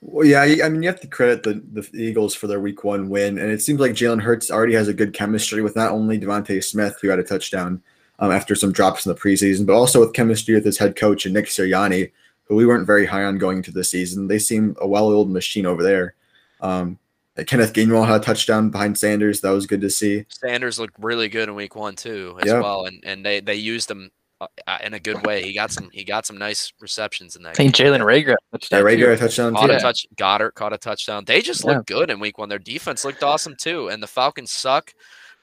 [0.06, 3.08] Well, yeah, I mean, you have to credit the, the Eagles for their Week One
[3.08, 6.20] win, and it seems like Jalen Hurts already has a good chemistry with not only
[6.20, 7.82] DeVonta Smith, who had a touchdown
[8.18, 11.24] um, after some drops in the preseason, but also with chemistry with his head coach
[11.24, 12.12] and Nick Sirianni,
[12.44, 14.28] who we weren't very high on going into the season.
[14.28, 16.14] They seem a well-oiled machine over there.
[16.60, 16.98] Um,
[17.46, 19.40] Kenneth Gainwell had a touchdown behind Sanders.
[19.40, 20.26] That was good to see.
[20.28, 22.62] Sanders looked really good in week one too, as Yep.
[22.62, 24.10] well, and and they they used him
[24.40, 25.42] Uh, uh, in a good way.
[25.42, 27.50] He got some he got some nice receptions in that.
[27.50, 27.92] I think game.
[27.92, 28.34] Jalen Reagor
[28.70, 28.80] Yeah.
[28.80, 29.20] Reagor too.
[29.20, 29.72] touchdown Caught too.
[29.74, 30.06] a touch.
[30.16, 31.24] Goedert caught a touchdown.
[31.24, 32.48] They just looked good in week one.
[32.48, 34.92] Their defense looked awesome too, and the Falcons suck,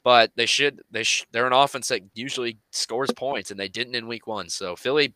[0.03, 0.81] but they should.
[0.91, 4.49] They sh- they're an offense that usually scores points, and they didn't in week one.
[4.49, 5.13] So Philly,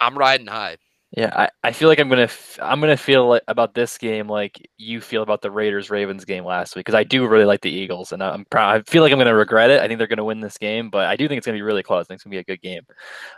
[0.00, 0.76] I'm riding high.
[1.16, 4.26] Yeah, I, I feel like I'm gonna f- I'm gonna feel like about this game
[4.28, 7.60] like you feel about the Raiders Ravens game last week because I do really like
[7.60, 8.74] the Eagles and I'm proud.
[8.74, 9.80] I feel like I'm gonna regret it.
[9.80, 11.84] I think they're gonna win this game, but I do think it's gonna be really
[11.84, 12.06] close.
[12.06, 12.82] I think it's gonna be a good game.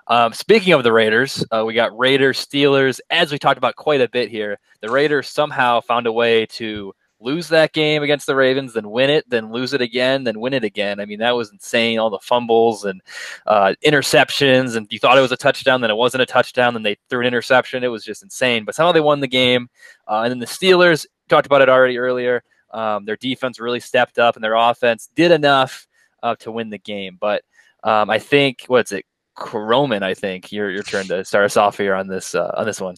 [0.07, 2.99] Um, speaking of the Raiders, uh, we got Raiders Steelers.
[3.11, 6.95] As we talked about quite a bit here, the Raiders somehow found a way to
[7.21, 10.53] lose that game against the Ravens, then win it, then lose it again, then win
[10.53, 11.01] it again.
[11.01, 11.99] I mean, that was insane.
[11.99, 13.01] All the fumbles and
[13.47, 16.83] uh, interceptions, and you thought it was a touchdown, then it wasn't a touchdown, then
[16.83, 17.85] they threw an interception.
[17.85, 18.65] It was just insane.
[18.65, 19.69] But somehow they won the game.
[20.07, 22.43] Uh, and then the Steelers talked about it already earlier.
[22.73, 25.87] Um, their defense really stepped up, and their offense did enough
[26.23, 27.17] uh, to win the game.
[27.21, 27.43] But
[27.85, 29.07] um, I think what's it,
[29.53, 30.03] Roman?
[30.03, 32.81] I think your your turn to start us off here on this uh, on this
[32.81, 32.97] one.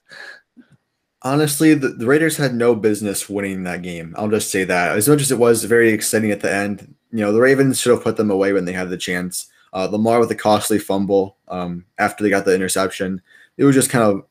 [1.22, 4.14] Honestly, the, the Raiders had no business winning that game.
[4.16, 4.96] I'll just say that.
[4.96, 7.92] As much as it was very exciting at the end, you know, the Ravens should
[7.92, 9.48] have put them away when they had the chance.
[9.72, 13.20] Uh, Lamar with a costly fumble um, after they got the interception.
[13.56, 14.24] It was just kind of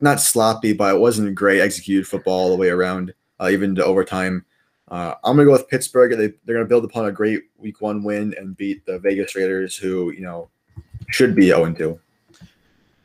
[0.00, 3.84] not sloppy, but it wasn't great executed football all the way around, uh, even to
[3.84, 4.44] overtime.
[4.88, 6.10] Uh, I'm gonna go with Pittsburgh.
[6.18, 9.76] They, they're gonna build upon a great Week One win and beat the Vegas Raiders,
[9.76, 10.50] who you know
[11.08, 11.98] should be 0 2.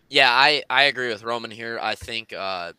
[0.09, 1.79] Yeah, I, I agree with Roman here.
[1.81, 2.73] I think uh,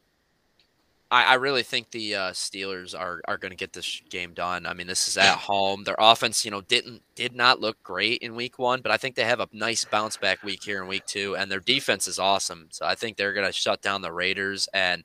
[1.11, 4.67] I, I really think the uh, Steelers are, are going to get this game done.
[4.67, 5.85] I mean, this is at home.
[5.85, 9.15] Their offense, you know, didn't did not look great in week one, but I think
[9.15, 12.19] they have a nice bounce back week here in week two, and their defense is
[12.19, 12.69] awesome.
[12.71, 14.69] So I think they're going to shut down the Raiders.
[14.75, 15.03] And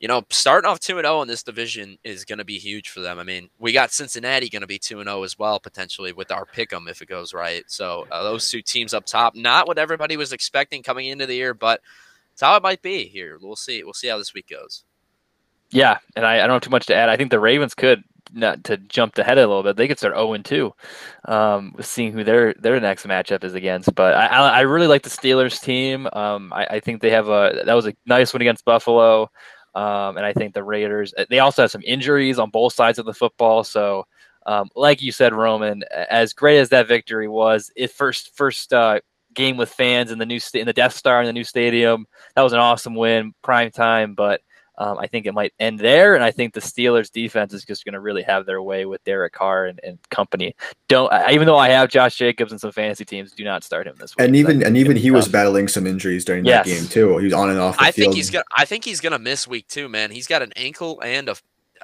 [0.00, 2.88] you know, starting off two and zero in this division is going to be huge
[2.88, 3.20] for them.
[3.20, 6.32] I mean, we got Cincinnati going to be two and zero as well potentially with
[6.32, 7.62] our pick 'em if it goes right.
[7.68, 11.34] So uh, those two teams up top, not what everybody was expecting coming into the
[11.36, 11.80] year, but
[12.32, 13.38] it's how it might be here.
[13.40, 13.84] We'll see.
[13.84, 14.84] We'll see how this week goes.
[15.74, 17.08] Yeah, and I, I don't have too much to add.
[17.08, 20.14] I think the Ravens could not to jump ahead a little bit, they could start
[20.16, 20.72] 0 and 2,
[21.26, 23.94] um, seeing who their their next matchup is against.
[23.94, 26.08] But I, I really like the Steelers team.
[26.12, 29.30] Um, I, I think they have a that was a nice one against Buffalo.
[29.74, 33.06] Um, and I think the Raiders, they also have some injuries on both sides of
[33.06, 33.64] the football.
[33.64, 34.06] So,
[34.46, 39.00] um, like you said, Roman, as great as that victory was, it first first uh,
[39.34, 42.06] game with fans in the new sta- in the Death Star in the new stadium,
[42.36, 44.14] that was an awesome win, prime time.
[44.14, 44.40] But
[44.76, 47.84] um, I think it might end there, and I think the Steelers' defense is just
[47.84, 50.56] going to really have their way with Derek Carr and, and company.
[50.88, 53.94] Don't even though I have Josh Jacobs and some fantasy teams, do not start him
[53.98, 54.26] this week.
[54.26, 55.16] And even and even he tough.
[55.16, 56.66] was battling some injuries during yes.
[56.66, 57.18] that game too.
[57.18, 57.76] He was on and off.
[57.78, 57.94] I field.
[57.94, 58.44] think he's gonna.
[58.56, 60.10] I think he's gonna miss week two, man.
[60.10, 61.36] He's got an ankle and a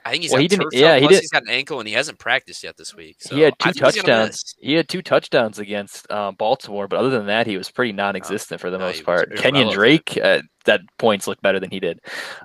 [0.04, 0.68] I think he's well, he didn't.
[0.72, 1.20] Yeah, he did.
[1.20, 3.16] He's got an ankle and he hasn't practiced yet this week.
[3.20, 4.54] So he had two touchdowns.
[4.58, 8.60] He had two touchdowns against uh, Baltimore, but other than that, he was pretty non-existent
[8.60, 9.30] for the no, most part.
[9.34, 12.00] Kenyan Drake at that points looked better than he did,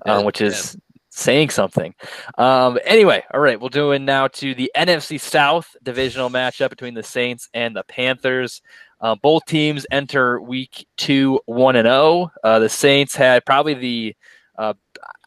[0.05, 0.77] uh, which is
[1.15, 1.93] saying something.
[2.37, 6.93] Um, anyway, all right, we'll do it now to the NFC South divisional matchup between
[6.93, 8.61] the Saints and the Panthers.
[8.99, 11.95] Uh, both teams enter week two, one and zero.
[11.95, 12.31] Oh.
[12.43, 14.15] Uh, the Saints had probably the
[14.57, 14.73] uh,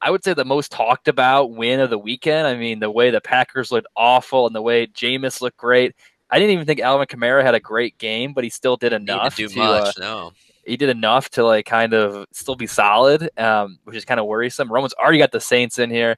[0.01, 2.47] I would say the most talked about win of the weekend.
[2.47, 5.95] I mean, the way the Packers looked awful and the way Jameis looked great.
[6.31, 9.37] I didn't even think Alvin Kamara had a great game, but he still did enough.
[9.37, 10.33] to do to, much, uh, no
[10.69, 14.27] he did enough to like kind of still be solid, um, which is kind of
[14.27, 14.71] worrisome.
[14.71, 16.17] Roman's already got the Saints in here.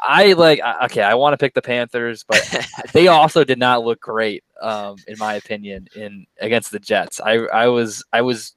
[0.00, 2.40] I like okay, I want to pick the Panthers, but
[2.92, 7.20] they also did not look great, um, in my opinion, in against the Jets.
[7.20, 8.54] I I was I was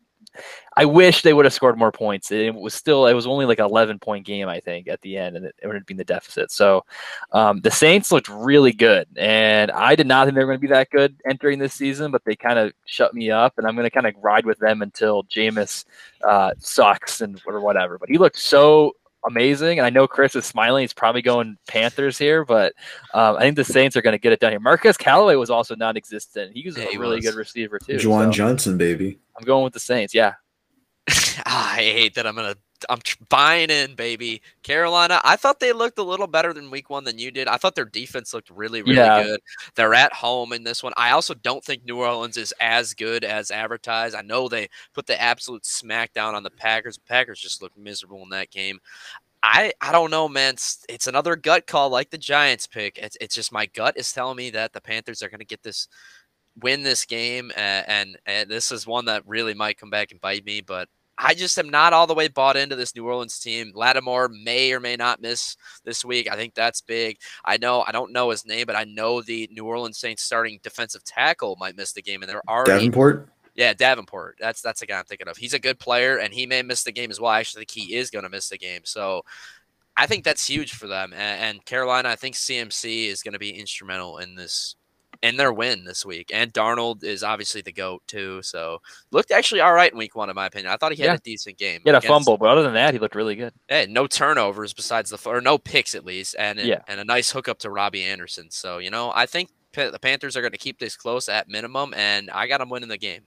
[0.76, 2.32] I wish they would have scored more points.
[2.32, 5.18] It was still it was only like an 11 point game I think at the
[5.18, 6.52] end, and it, would have been the deficit.
[6.52, 6.86] So
[7.32, 10.68] um, the Saints looked really good, and I did not think they were going to
[10.68, 13.76] be that good entering this season, but they kind of shut me up, and I'm
[13.76, 15.86] going to kind of ride with them until Jameis
[16.26, 17.98] uh, sucks and or whatever.
[17.98, 19.80] But he looked so amazing.
[19.80, 20.82] And I know Chris is smiling.
[20.82, 22.74] He's probably going Panthers here, but
[23.14, 24.60] um, I think the Saints are going to get it done here.
[24.60, 26.56] Marquez Callaway was also non-existent.
[26.56, 27.26] He was yeah, a really was.
[27.26, 27.98] good receiver too.
[27.98, 29.20] Juwan so Johnson, baby.
[29.38, 30.14] I'm going with the Saints.
[30.14, 30.34] Yeah.
[31.46, 32.56] I hate that I'm gonna
[32.90, 34.42] I'm buying in, baby.
[34.64, 37.48] Carolina, I thought they looked a little better than week one than you did.
[37.48, 39.24] I thought their defense looked really, really yeah.
[39.24, 39.40] good.
[39.76, 40.94] They're at home in this one.
[40.98, 44.16] I also don't think New Orleans is as good as advertised.
[44.16, 46.98] I know they put the absolute smackdown on the Packers.
[46.98, 48.80] The Packers just looked miserable in that game.
[49.44, 50.54] I I don't know, man.
[50.54, 52.98] It's, it's another gut call like the Giants pick.
[52.98, 55.64] It's, it's just my gut is telling me that the Panthers are going to get
[55.64, 55.88] this
[56.62, 60.20] win this game and, and and this is one that really might come back and
[60.20, 60.90] bite me but
[61.22, 63.72] I just am not all the way bought into this New Orleans team.
[63.76, 65.56] Lattimore may or may not miss
[65.86, 66.30] this week.
[66.30, 67.18] I think that's big.
[67.46, 70.60] I know I don't know his name, but I know the New Orleans Saints starting
[70.64, 73.30] defensive tackle might miss the game, and they're already Davenport.
[73.54, 74.38] Yeah, Davenport.
[74.40, 75.38] That's that's the guy I'm thinking of.
[75.38, 77.32] He's a good player, and he may miss the game as well.
[77.32, 78.82] I actually think he is going to miss the game.
[78.86, 79.24] So
[79.96, 81.14] I think that's huge for them.
[81.14, 84.76] And, and Carolina, I think CMC is going to be instrumental in this
[85.24, 86.32] and their win this week.
[86.34, 88.42] And Darnold is obviously the goat too.
[88.42, 88.82] So
[89.12, 90.72] looked actually all right in week one, in my opinion.
[90.72, 91.16] I thought he had yeah.
[91.16, 91.82] a decent game.
[91.84, 93.54] He had a fumble, but other than that, he looked really good.
[93.68, 96.82] Hey, no turnovers besides the or no picks at least, and yeah.
[96.88, 98.50] and a nice hookup to Robbie Anderson.
[98.52, 101.94] So you know, I think the Panthers are going to keep this close at minimum,
[101.96, 103.22] and I got them winning the game.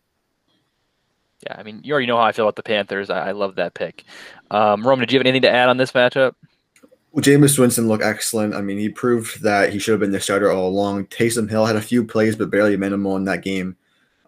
[1.47, 3.11] Yeah, I mean, you already know how I feel about the Panthers.
[3.11, 4.05] I, I love that pick.
[4.51, 6.33] Um, Roman, did you have anything to add on this matchup?
[7.15, 8.57] Well, Jameis Winston looked excellent.
[8.57, 11.07] I mean, he proved that he should have been the starter all along.
[11.07, 13.77] Taysom Hill had a few plays, but barely minimal in that game.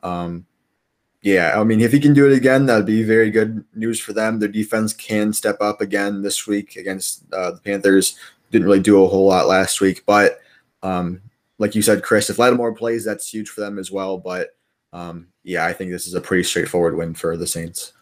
[0.04, 0.46] Um,
[1.20, 4.12] yeah, I mean, if he can do it again, that'd be very good news for
[4.12, 4.38] them.
[4.38, 8.16] Their defense can step up again this week against uh, the Panthers.
[8.52, 10.38] Didn't really do a whole lot last week, but
[10.84, 11.20] um,
[11.58, 14.16] like you said, Chris, if Lattimore plays, that's huge for them as well.
[14.16, 14.50] But
[14.92, 17.94] um, yeah, I think this is a pretty straightforward win for the Saints.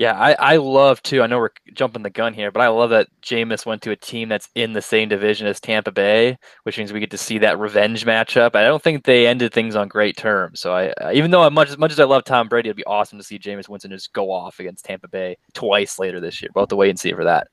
[0.00, 1.22] Yeah, I, I love too.
[1.22, 3.96] I know we're jumping the gun here, but I love that Jameis went to a
[3.96, 7.36] team that's in the same division as Tampa Bay, which means we get to see
[7.36, 8.56] that revenge matchup.
[8.56, 10.58] I don't think they ended things on great terms.
[10.58, 12.84] So I, even though I much as much as I love Tom Brady, it'd be
[12.86, 16.48] awesome to see Jameis Winston just go off against Tampa Bay twice later this year.
[16.54, 17.48] Both the wait and see for that.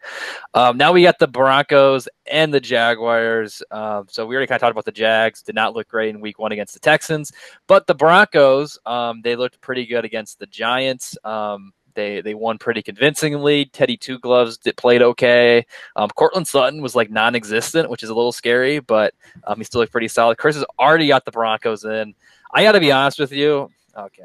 [0.54, 3.62] Um, now we got the Broncos and the Jaguars.
[3.72, 5.42] Um, so we already kind of talked about the Jags.
[5.42, 7.30] Did not look great in Week One against the Texans,
[7.68, 11.18] but the Broncos, um, they looked pretty good against the Giants.
[11.26, 13.66] Um, they they won pretty convincingly.
[13.66, 15.66] Teddy Two Gloves did, played okay.
[15.98, 19.82] Um, Courtland Sutton was like non-existent, which is a little scary, but um, he still
[19.82, 20.38] looked pretty solid.
[20.38, 22.16] Chris has already got the Broncos in.
[22.54, 23.70] I got to be honest with you.
[23.98, 24.24] Okay.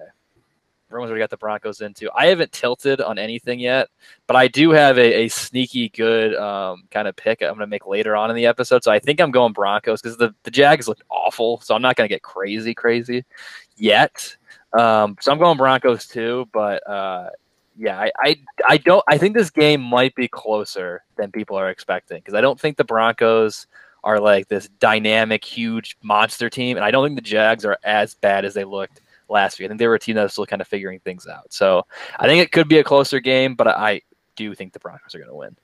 [0.89, 2.11] Everyone's already got the Broncos into.
[2.15, 3.89] I haven't tilted on anything yet,
[4.27, 7.67] but I do have a, a sneaky good um, kind of pick I'm going to
[7.67, 8.85] make later on in the episode.
[8.85, 11.63] So I think I'm going Broncos because the, the Jags looked awful.
[11.63, 13.25] So I'm not going to get crazy, crazy
[13.77, 14.37] yet.
[14.79, 17.31] Um, so I'm going Broncos too, but uh,
[17.83, 18.37] yeah, I, I,
[18.69, 19.03] I don't.
[19.09, 22.77] I think this game might be closer than people are expecting because I don't think
[22.77, 23.67] the Broncos
[24.05, 28.15] are like this dynamic, huge monster team, and I don't think the Jags are as
[28.15, 29.67] bad as they looked last week.
[29.67, 31.53] I think they were a team that was still kind of figuring things out.
[31.53, 31.85] So
[32.21, 34.03] I think it could be a closer game, but I
[34.37, 35.57] do think the Broncos are going to win.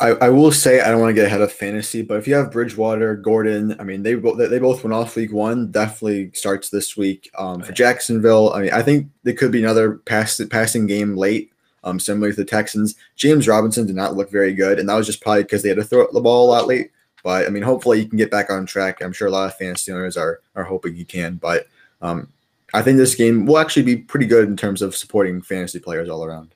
[0.00, 2.34] I, I will say I don't want to get ahead of fantasy, but if you
[2.34, 5.70] have Bridgewater, Gordon, I mean they both they both went off week one.
[5.70, 8.52] Definitely starts this week um, for Jacksonville.
[8.52, 11.52] I mean I think there could be another pass passing game late,
[11.84, 12.96] um, similar to the Texans.
[13.14, 15.78] James Robinson did not look very good, and that was just probably because they had
[15.78, 16.90] to throw the ball a lot late.
[17.22, 19.00] But I mean, hopefully you can get back on track.
[19.00, 21.36] I'm sure a lot of fantasy owners are are hoping he can.
[21.36, 21.68] But
[22.02, 22.28] um,
[22.74, 26.08] I think this game will actually be pretty good in terms of supporting fantasy players
[26.08, 26.52] all around.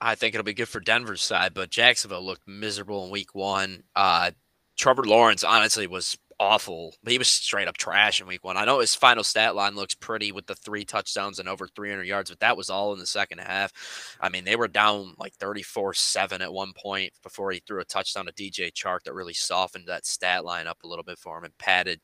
[0.00, 3.82] I think it'll be good for Denver's side, but Jacksonville looked miserable in week one.
[3.94, 4.30] Uh,
[4.76, 6.94] Trevor Lawrence honestly was awful.
[7.06, 8.56] He was straight up trash in week one.
[8.56, 12.04] I know his final stat line looks pretty with the three touchdowns and over 300
[12.04, 14.16] yards, but that was all in the second half.
[14.20, 17.84] I mean, they were down like 34 7 at one point before he threw a
[17.84, 21.36] touchdown to DJ Chark that really softened that stat line up a little bit for
[21.36, 22.00] him and padded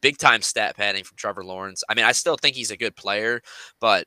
[0.00, 1.82] big time stat padding from Trevor Lawrence.
[1.88, 3.40] I mean, I still think he's a good player,
[3.80, 4.06] but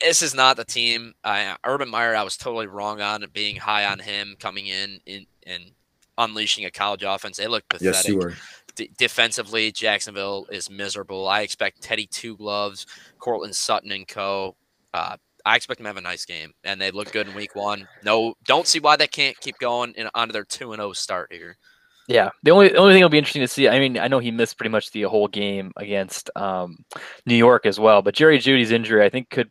[0.00, 1.14] this is not the team.
[1.24, 5.26] Uh, Urban Meyer, I was totally wrong on being high on him coming in, in
[5.46, 5.72] and
[6.16, 7.36] unleashing a college offense.
[7.36, 7.94] They look pathetic.
[7.94, 8.34] Yes, you were.
[8.74, 11.26] D- defensively, Jacksonville is miserable.
[11.28, 12.86] I expect Teddy Two Gloves,
[13.18, 14.56] Courtland Sutton, and co.
[14.94, 17.54] Uh, I expect them to have a nice game, and they look good in Week
[17.54, 17.88] One.
[18.04, 20.92] No, don't see why they can't keep going in, onto their two and zero oh
[20.92, 21.56] start here.
[22.08, 23.68] Yeah, the only the only thing will be interesting to see.
[23.68, 26.78] I mean, I know he missed pretty much the whole game against um,
[27.26, 29.50] New York as well, but Jerry Jeudy's injury, I think, could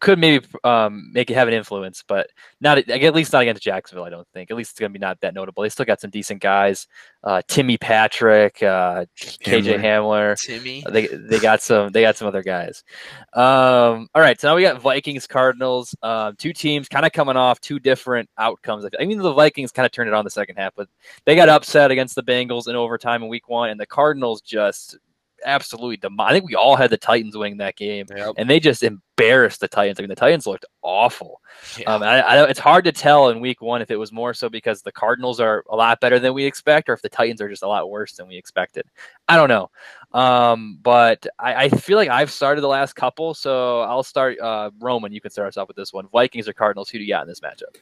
[0.00, 2.28] could maybe um, make it have an influence, but
[2.60, 4.04] not at least not against Jacksonville.
[4.04, 4.50] I don't think.
[4.50, 5.62] At least it's going to be not that notable.
[5.62, 6.86] They still got some decent guys.
[7.22, 10.36] Uh, Timmy Patrick, uh, KJ Hamler.
[10.38, 10.84] Timmy.
[10.86, 12.84] They they got some they got some other guys.
[13.32, 15.96] Um, all right, so now we got Vikings Cardinals.
[16.02, 18.84] Uh, two teams kind of coming off two different outcomes.
[19.00, 20.86] I mean, the Vikings kind of turned it on the second half, but
[21.24, 24.98] they got upset against the Bengals in overtime in Week One, and the Cardinals just
[25.44, 28.34] absolutely dem- I think we all had the Titans winning that game, yep.
[28.36, 29.98] and they just embarrassed the Titans.
[29.98, 31.40] I mean, the Titans looked awful.
[31.78, 31.94] Yeah.
[31.94, 34.48] Um, I, I, it's hard to tell in Week One if it was more so
[34.48, 37.48] because the Cardinals are a lot better than we expect, or if the Titans are
[37.48, 38.86] just a lot worse than we expected.
[39.28, 39.70] I don't know,
[40.18, 44.38] um, but I, I, feel like I've started the last couple, so I'll start.
[44.40, 46.90] Uh, Roman, you can start us off with this one: Vikings or Cardinals?
[46.90, 47.76] Who do you got in this matchup?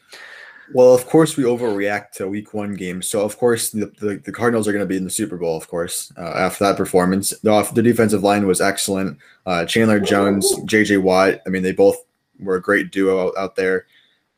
[0.75, 3.09] Well, of course, we overreact to week one games.
[3.09, 5.57] So, of course, the, the, the Cardinals are going to be in the Super Bowl,
[5.57, 7.31] of course, uh, after that performance.
[7.43, 9.19] The, the defensive line was excellent.
[9.45, 11.97] Uh, Chandler Jones, JJ Watt, I mean, they both
[12.39, 13.87] were a great duo out, out there.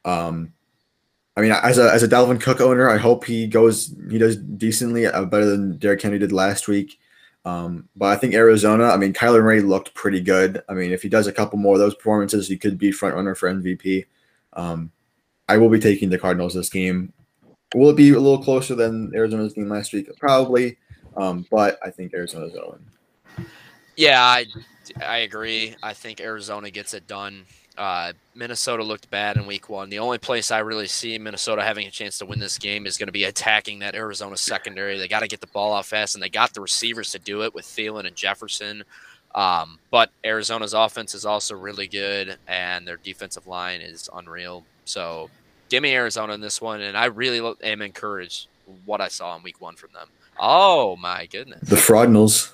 [0.04, 0.52] Um,
[1.36, 4.36] I mean, as a, as a Dalvin Cook owner, I hope he goes, he does
[4.36, 6.98] decently, uh, better than Derrick Henry did last week.
[7.44, 10.62] Um, but I think Arizona, I mean, Kyler Murray looked pretty good.
[10.68, 13.14] I mean, if he does a couple more of those performances, he could be front
[13.14, 14.06] runner for MVP.
[14.54, 14.90] Um,
[15.48, 17.12] I will be taking the Cardinals this game.
[17.74, 20.08] Will it be a little closer than Arizona's game last week?
[20.18, 20.78] Probably,
[21.16, 22.84] um, but I think Arizona's going.
[23.96, 24.46] Yeah, I,
[25.04, 25.74] I agree.
[25.82, 27.44] I think Arizona gets it done.
[27.76, 29.90] Uh, Minnesota looked bad in week one.
[29.90, 32.96] The only place I really see Minnesota having a chance to win this game is
[32.96, 34.96] going to be attacking that Arizona secondary.
[34.96, 37.42] They got to get the ball out fast, and they got the receivers to do
[37.42, 38.84] it with Thielen and Jefferson.
[39.34, 44.64] Um, but Arizona's offense is also really good, and their defensive line is unreal.
[44.84, 45.30] So
[45.68, 48.48] give me Arizona in this one, and I really am encouraged
[48.84, 50.08] what I saw in Week One from them.
[50.38, 52.52] Oh my goodness, the Fraudnals.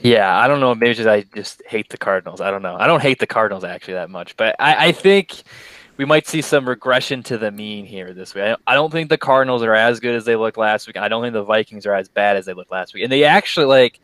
[0.00, 0.74] Yeah, I don't know.
[0.74, 2.40] Maybe just I just hate the Cardinals.
[2.40, 2.76] I don't know.
[2.78, 5.42] I don't hate the Cardinals actually that much, but I, I think
[5.96, 8.44] we might see some regression to the mean here this week.
[8.44, 10.96] I, I don't think the Cardinals are as good as they looked last week.
[10.96, 13.24] I don't think the Vikings are as bad as they looked last week, and they
[13.24, 14.00] actually like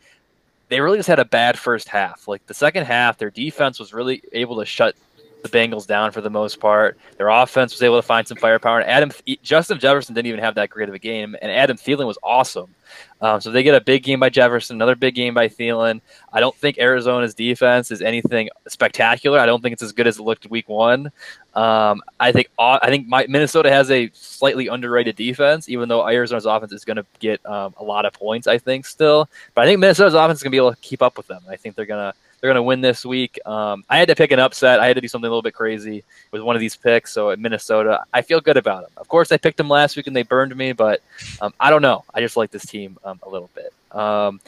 [0.69, 2.27] they really just had a bad first half.
[2.27, 4.95] Like the second half, their defense was really able to shut
[5.41, 6.97] the Bengals down for the most part.
[7.17, 8.79] Their offense was able to find some firepower.
[8.79, 12.05] And Adam Justin Jefferson didn't even have that great of a game, and Adam Thielen
[12.05, 12.73] was awesome.
[13.21, 16.01] Um, so they get a big game by Jefferson, another big game by Thielen.
[16.31, 19.39] I don't think Arizona's defense is anything spectacular.
[19.39, 21.11] I don't think it's as good as it looked week one.
[21.53, 26.45] Um, I think I think my, Minnesota has a slightly underrated defense, even though Arizona's
[26.45, 28.47] offense is going to get um, a lot of points.
[28.47, 31.01] I think still, but I think Minnesota's offense is going to be able to keep
[31.01, 31.43] up with them.
[31.49, 33.39] I think they're going to they're going to win this week.
[33.45, 34.79] Um, I had to pick an upset.
[34.79, 37.11] I had to do something a little bit crazy with one of these picks.
[37.11, 38.91] So at Minnesota, I feel good about them.
[38.97, 41.01] Of course, I picked them last week and they burned me, but
[41.41, 42.03] um, I don't know.
[42.13, 43.73] I just like this team um, a little bit.
[43.91, 44.39] Um,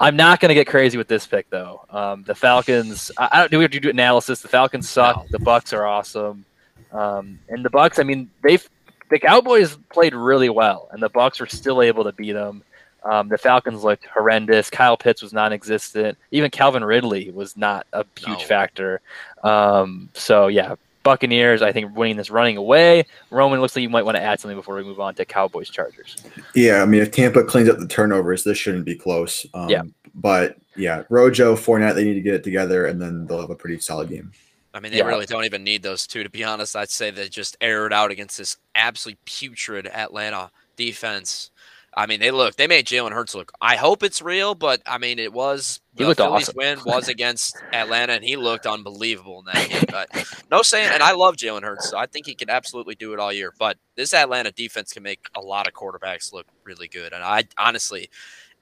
[0.00, 1.84] I'm not going to get crazy with this pick though.
[1.90, 3.10] Um, the Falcons.
[3.16, 4.40] I, I, don't do we have to do analysis.
[4.40, 5.16] The Falcons suck.
[5.16, 5.26] No.
[5.30, 6.44] The Bucks are awesome.
[6.92, 7.98] Um, and the Bucks.
[7.98, 8.66] I mean, they've
[9.10, 12.62] the Cowboys played really well, and the Bucks were still able to beat them.
[13.04, 14.70] Um, the Falcons looked horrendous.
[14.70, 16.18] Kyle Pitts was non-existent.
[16.30, 18.44] Even Calvin Ridley was not a huge no.
[18.44, 19.00] factor.
[19.44, 21.62] Um, so yeah, Buccaneers.
[21.62, 23.06] I think winning this running away.
[23.30, 25.70] Roman looks like you might want to add something before we move on to Cowboys
[25.70, 26.16] Chargers.
[26.54, 29.46] Yeah, I mean, if Tampa cleans up the turnovers, this shouldn't be close.
[29.54, 29.82] Um, Yeah.
[30.14, 33.54] But yeah, Rojo, Fournette, they need to get it together, and then they'll have a
[33.54, 34.32] pretty solid game.
[34.74, 35.06] I mean, they Yeah.
[35.06, 36.76] really don't even need those two, to be honest.
[36.76, 41.50] I'd say they just aired out against this absolutely putrid Atlanta defense.
[41.98, 43.50] I mean, they look, they made Jalen Hurts look.
[43.60, 45.80] I hope it's real, but I mean, it was.
[45.96, 46.54] He the looked Phillies awesome.
[46.56, 49.82] win was against Atlanta, and he looked unbelievable in that game.
[49.90, 50.08] But
[50.48, 53.18] no saying, and I love Jalen Hurts, so I think he can absolutely do it
[53.18, 53.52] all year.
[53.58, 57.12] But this Atlanta defense can make a lot of quarterbacks look really good.
[57.12, 58.10] And I honestly,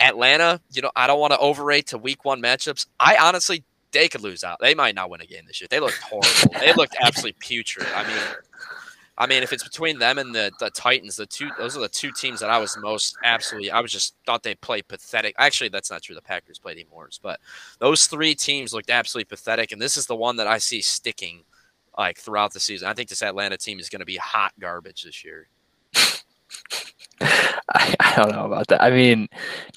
[0.01, 2.87] Atlanta, you know, I don't want to overrate to week one matchups.
[2.99, 4.61] I honestly, they could lose out.
[4.62, 5.68] They might not win a game this year.
[5.70, 6.59] They looked horrible.
[6.59, 7.87] they looked absolutely putrid.
[7.95, 8.16] I mean,
[9.19, 11.89] I mean, if it's between them and the, the Titans, the two those are the
[11.89, 13.71] two teams that I was most absolutely.
[13.71, 15.35] I was just thought they played pathetic.
[15.39, 16.14] Actually, that's not true.
[16.14, 17.41] The Packers played even worse, but
[17.79, 19.73] those three teams looked absolutely pathetic.
[19.73, 21.45] And this is the one that I see sticking
[21.97, 22.89] like throughout the season.
[22.89, 25.49] I think this Atlanta team is going to be hot garbage this year.
[27.21, 28.83] I, I don't know about that.
[28.83, 29.29] I mean,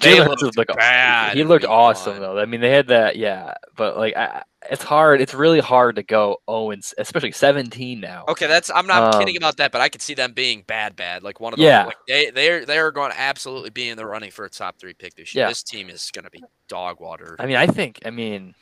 [0.01, 2.21] Jalen looked looked bad He looked awesome one.
[2.21, 2.39] though.
[2.39, 3.53] I mean, they had that, yeah.
[3.75, 5.21] But like, I, it's hard.
[5.21, 8.25] It's really hard to go Owens, especially 17 now.
[8.27, 10.95] Okay, that's I'm not Um, kidding about that, but I could see them being bad,
[10.95, 11.23] bad.
[11.23, 11.65] Like one of those.
[11.65, 11.85] Yeah.
[11.85, 14.93] Like they they're they're going to absolutely be in the running for a top three
[14.93, 15.45] pick this year.
[15.45, 15.49] Yeah.
[15.49, 17.35] This team is going to be dog water.
[17.39, 17.99] I mean, I think.
[18.05, 18.53] I mean,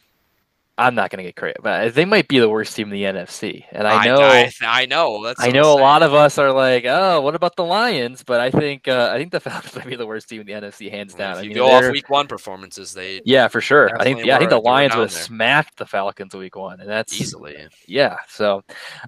[0.80, 3.66] I'm not gonna get credit, but they might be the worst team in the NFC.
[3.72, 4.20] And I know.
[4.22, 5.24] I, I know.
[5.24, 8.24] That's I know a lot of us are like, oh, what about the Lions?
[8.24, 10.54] But I think uh, I think the Falcons might be the worst team in the
[10.54, 11.38] NFC, hands If down.
[11.38, 13.90] I you mean, go off week one performances, they yeah, for sure.
[14.00, 15.24] I think yeah, I think the were- they were Lions would have there.
[15.24, 17.56] smacked the Falcons week one, and that's easily.
[17.88, 18.18] yeah.
[18.28, 18.64] So,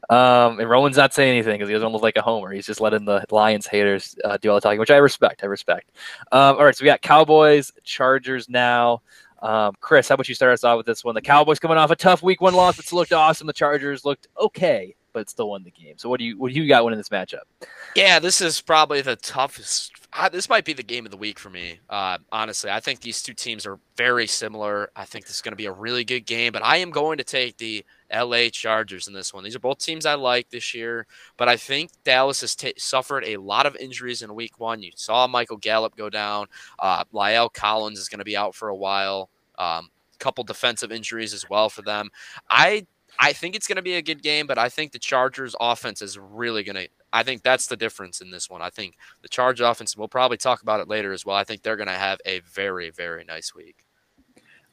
[0.10, 2.52] um, and Rowan's not saying anything because he doesn't look like a homer.
[2.52, 5.44] He's just letting the Lions haters uh, do all the talking, which I respect.
[5.44, 5.92] I respect.
[6.32, 9.02] Um, all right, so we got Cowboys, Chargers now.
[9.42, 11.16] Um, Chris, how about you start us off with this one?
[11.16, 13.48] The Cowboys coming off a tough week one loss, it's looked awesome.
[13.48, 15.98] The Chargers looked okay, but still won the game.
[15.98, 17.42] So, what do you what do you got winning this matchup?
[17.96, 19.92] Yeah, this is probably the toughest.
[20.12, 21.80] Uh, this might be the game of the week for me.
[21.90, 24.90] Uh, honestly, I think these two teams are very similar.
[24.96, 27.20] I think this is going to be a really good game, but I am going
[27.20, 29.44] to take the LA Chargers in this one.
[29.44, 31.06] These are both teams I like this year,
[31.38, 34.82] but I think Dallas has ta suffered a lot of injuries in week one.
[34.82, 36.48] You saw Michael Gallup go down.
[36.80, 39.30] Uh, La'el Collins is going to be out for a while.
[39.60, 39.90] Um,
[40.20, 42.10] couple defensive injuries as well for them.
[42.50, 42.86] I
[43.20, 46.02] I think it's going to be a good game, but I think the Chargers offense
[46.02, 46.88] is really going to.
[47.12, 48.62] I think that's the difference in this one.
[48.62, 49.98] I think the Charge offense.
[49.98, 51.36] We'll probably talk about it later as well.
[51.36, 53.86] I think they're going to have a very very nice week.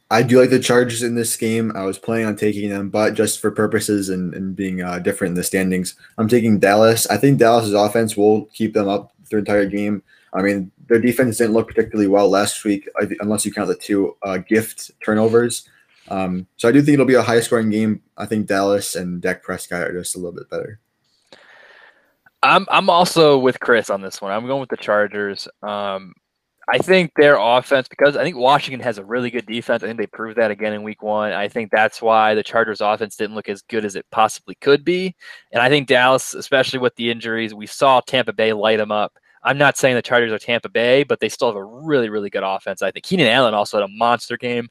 [0.09, 1.73] I do like the Chargers in this game.
[1.75, 5.33] I was planning on taking them, but just for purposes and, and being uh, different
[5.33, 7.09] in the standings, I'm taking Dallas.
[7.09, 10.05] I think Dallas's offense will keep them up the entire game.
[10.33, 12.89] I mean, their defense didn't look particularly well last week,
[13.19, 15.69] unless you count the two uh, gift turnovers.
[16.09, 18.03] Um, so I do think it'll be a high scoring game.
[18.17, 20.81] I think Dallas and Dak Prescott are just a little bit better.
[22.43, 24.33] I'm I'm also with Chris on this one.
[24.33, 25.49] I'm going with the Chargers.
[25.63, 26.15] Um,
[26.69, 29.83] I think their offense because I think Washington has a really good defense.
[29.83, 31.33] I think they proved that again in Week One.
[31.33, 34.85] I think that's why the Chargers' offense didn't look as good as it possibly could
[34.85, 35.15] be.
[35.53, 39.17] And I think Dallas, especially with the injuries, we saw Tampa Bay light them up.
[39.45, 42.31] I'm not saying the Chargers are Tampa Bay, but they still have a really, really
[42.31, 42.83] good offense.
[42.83, 44.69] I think Keenan Allen also had a monster game.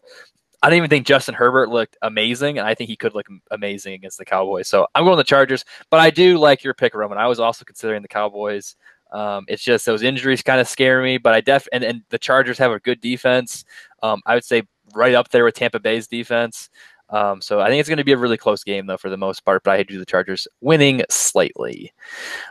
[0.66, 3.94] I don't even think Justin Herbert looked amazing, and I think he could look amazing
[3.94, 4.68] against the Cowboys.
[4.68, 7.20] So I'm going the Chargers, but I do like your pick, Roman.
[7.20, 8.76] I was also considering the Cowboys.
[9.12, 12.18] Um, it's just those injuries kind of scare me, but I def and, and the
[12.18, 13.64] Chargers have a good defense.
[14.02, 14.64] Um, I would say
[14.96, 16.72] right up there with Tampa Bay's defense.
[17.12, 19.18] Um, so I think it's going to be a really close game though for the
[19.18, 21.94] most part, but I do the Chargers winning slightly.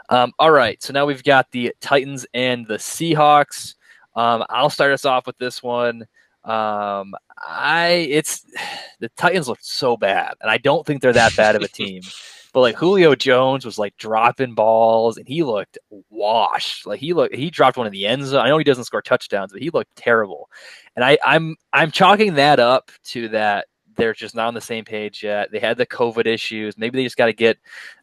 [0.08, 3.74] Um, all right, so now we've got the Titans and the Seahawks.
[4.14, 6.06] Um, I'll start us off with this one.
[6.44, 8.44] Um, I it's
[9.00, 12.02] the Titans looked so bad, and I don't think they're that bad of a team.
[12.52, 15.76] But like Julio Jones was like dropping balls, and he looked
[16.10, 16.86] washed.
[16.86, 18.44] Like he looked, he dropped one in the end zone.
[18.44, 20.48] I know he doesn't score touchdowns, but he looked terrible.
[20.94, 23.66] And I, I'm I'm chalking that up to that
[23.96, 25.50] they're just not on the same page yet.
[25.50, 26.78] They had the COVID issues.
[26.78, 27.58] Maybe they just got to get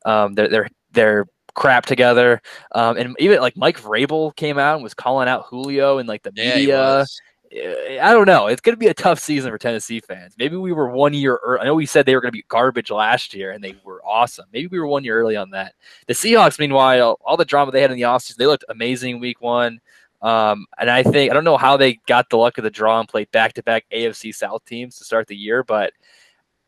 [0.05, 2.41] um, their their their crap together.
[2.73, 6.23] Um, and even like Mike Vrabel came out and was calling out Julio and like
[6.23, 7.05] the Yeah, media.
[7.53, 8.47] I don't know.
[8.47, 10.35] It's going to be a tough season for Tennessee fans.
[10.37, 11.61] Maybe we were one year early.
[11.61, 14.01] I know we said they were going to be garbage last year and they were
[14.05, 14.45] awesome.
[14.53, 15.73] Maybe we were one year early on that.
[16.07, 19.41] The Seahawks, meanwhile, all the drama they had in the offseason, they looked amazing week
[19.41, 19.81] one.
[20.21, 22.99] Um, and I think, I don't know how they got the luck of the draw
[22.99, 25.91] and played back to back AFC South teams to start the year, but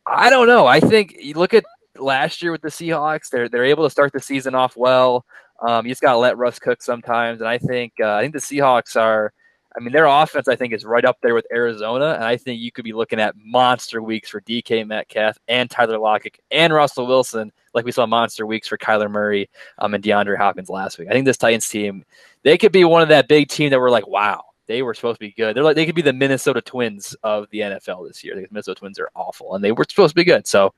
[0.06, 0.66] I don't know.
[0.66, 1.64] I think you look at
[1.96, 5.24] last year with the Seahawks, they're, they're able to start the season off well.
[5.66, 7.40] Um, you just got to let Russ cook sometimes.
[7.40, 9.32] And I think, uh, I think the Seahawks are,
[9.76, 12.12] I mean, their offense, I think, is right up there with Arizona.
[12.14, 15.98] And I think you could be looking at monster weeks for DK Metcalf and Tyler
[15.98, 20.36] Lockett and Russell Wilson, like we saw monster weeks for Kyler Murray um, and DeAndre
[20.36, 21.08] Hopkins last week.
[21.08, 22.04] I think this Titans team,
[22.44, 25.18] they could be one of that big team that we're like, wow, they were supposed
[25.20, 25.56] to be good.
[25.56, 28.34] They're like they could be the Minnesota Twins of the NFL this year.
[28.34, 30.46] The Minnesota Twins are awful, and they were supposed to be good.
[30.46, 30.72] So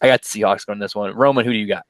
[0.00, 1.14] I got the Seahawks going this one.
[1.14, 1.84] Roman, who do you got?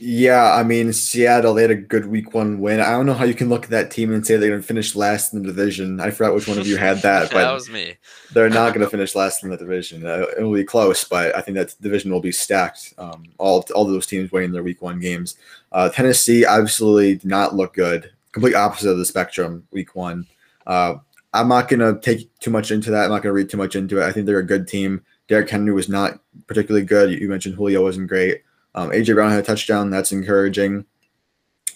[0.00, 1.54] Yeah, I mean Seattle.
[1.54, 2.80] They had a good Week One win.
[2.80, 4.66] I don't know how you can look at that team and say they're going to
[4.66, 5.98] finish last in the division.
[5.98, 7.96] I forgot which one of you had that, but that was me.
[8.32, 10.06] They're not going to finish last in the division.
[10.06, 12.94] Uh, it will be close, but I think that division will be stacked.
[12.96, 15.36] Um, all all those teams winning their Week One games.
[15.72, 18.12] Uh, Tennessee absolutely did not look good.
[18.30, 19.66] Complete opposite of the spectrum.
[19.72, 20.26] Week One.
[20.64, 20.96] Uh,
[21.34, 23.04] I'm not going to take too much into that.
[23.04, 24.06] I'm not going to read too much into it.
[24.06, 25.02] I think they're a good team.
[25.26, 27.10] Derrick Henry was not particularly good.
[27.10, 28.42] You mentioned Julio wasn't great.
[28.74, 29.90] Um, AJ Brown had a touchdown.
[29.90, 30.84] That's encouraging.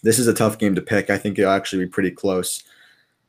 [0.03, 1.11] This is a tough game to pick.
[1.11, 2.63] I think it'll actually be pretty close.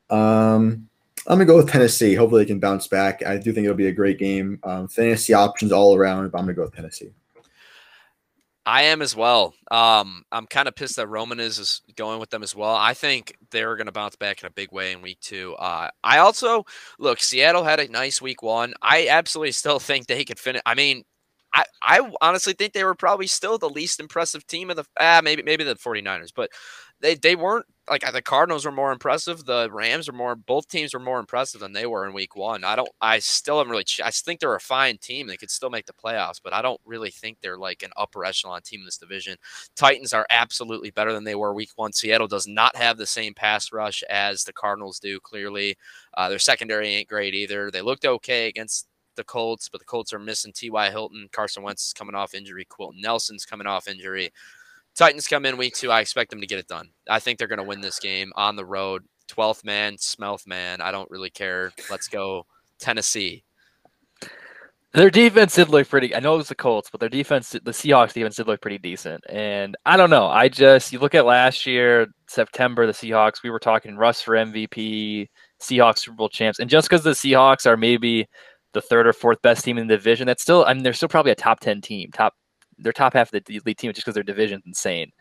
[0.10, 0.90] Um,
[1.28, 2.16] I'm gonna go with Tennessee.
[2.16, 3.24] Hopefully, they can bounce back.
[3.26, 4.60] I do think it'll be a great game.
[4.64, 7.12] Um, fantasy options all around, but I'm gonna go with Tennessee.
[8.66, 9.54] I am as well.
[9.72, 12.76] Um, I'm kind of pissed that Roman is, is going with them as well.
[12.76, 15.54] I think they're going to bounce back in a big way in week two.
[15.56, 16.66] Uh, I also
[16.98, 17.20] look.
[17.20, 18.74] Seattle had a nice week one.
[18.82, 20.62] I absolutely still think they could finish.
[20.66, 21.04] I mean,
[21.54, 25.22] I, I honestly think they were probably still the least impressive team of the ah,
[25.24, 26.50] maybe maybe the 49ers, but
[27.02, 30.94] they they weren't like the Cardinals were more impressive, the Rams are more both teams
[30.94, 32.64] were more impressive than they were in week 1.
[32.64, 35.28] I don't I still haven't really I think they're a fine team.
[35.28, 38.26] They could still make the playoffs, but I don't really think they're like an upper
[38.26, 39.36] echelon team in this division.
[39.76, 41.94] Titans are absolutely better than they were week 1.
[41.94, 45.76] Seattle does not have the same pass rush as the Cardinals do clearly.
[46.16, 47.70] Uh, their secondary ain't great either.
[47.70, 50.90] They looked okay against the Colts, but the Colts are missing T.Y.
[50.90, 51.28] Hilton.
[51.32, 52.66] Carson Wentz is coming off injury.
[52.66, 54.32] Quenton Nelson's coming off injury.
[54.96, 55.92] Titans come in week two.
[55.92, 56.90] I expect them to get it done.
[57.10, 59.04] I think they're going to win this game on the road.
[59.28, 60.82] 12th man, Smelth man.
[60.82, 61.72] I don't really care.
[61.90, 62.46] Let's go
[62.80, 63.44] Tennessee.
[64.94, 66.14] Their defense did look pretty.
[66.14, 68.78] I know it was the Colts, but their defense, the Seahawks defense, did look pretty
[68.78, 69.24] decent.
[69.28, 70.28] And I don't know.
[70.28, 73.42] I just you look at last year, September, the Seahawks.
[73.44, 77.66] We were talking Russ for MVP, Seahawks Super Bowl champs, and just because the Seahawks
[77.66, 78.28] are maybe
[78.74, 80.28] the third or fourth best team in the division.
[80.28, 82.34] That's still, I mean, they're still probably a top 10 team, top,
[82.80, 85.12] they're top half of the elite team just because their division's insane.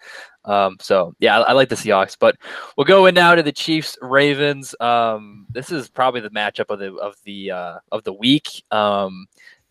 [0.44, 2.36] Um, so yeah, I, I, like the Seahawks, but
[2.76, 4.74] we'll go in now to the Chiefs Ravens.
[4.80, 8.64] Um, this is probably the matchup of the, of the, uh, of the week.
[8.70, 9.26] Um,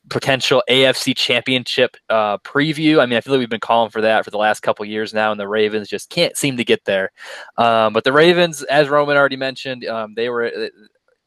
[0.10, 3.00] potential AFC championship uh, preview.
[3.00, 5.14] I mean, I feel like we've been calling for that for the last couple years
[5.14, 7.12] now, and the Ravens just can't seem to get there.
[7.58, 10.70] Um, but the Ravens, as Roman already mentioned, um, they were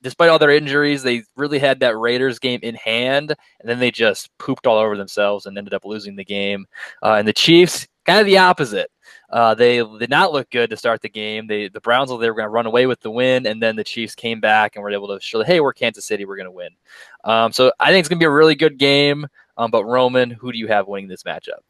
[0.05, 3.91] despite all their injuries, they really had that Raiders game in hand, and then they
[3.91, 6.67] just pooped all over themselves and ended up losing the game.
[7.03, 8.91] Uh, and the Chiefs, kind of the opposite.
[9.31, 11.47] Uh, they did not look good to start the game.
[11.47, 13.83] They the Browns they were going to run away with the win, and then the
[13.83, 16.53] Chiefs came back and were able to show hey, we're Kansas City, we're going to
[16.53, 16.71] win.
[17.25, 19.27] Um, so I think it's going to be a really good game.
[19.57, 21.61] Um, but Roman, who do you have winning this matchup?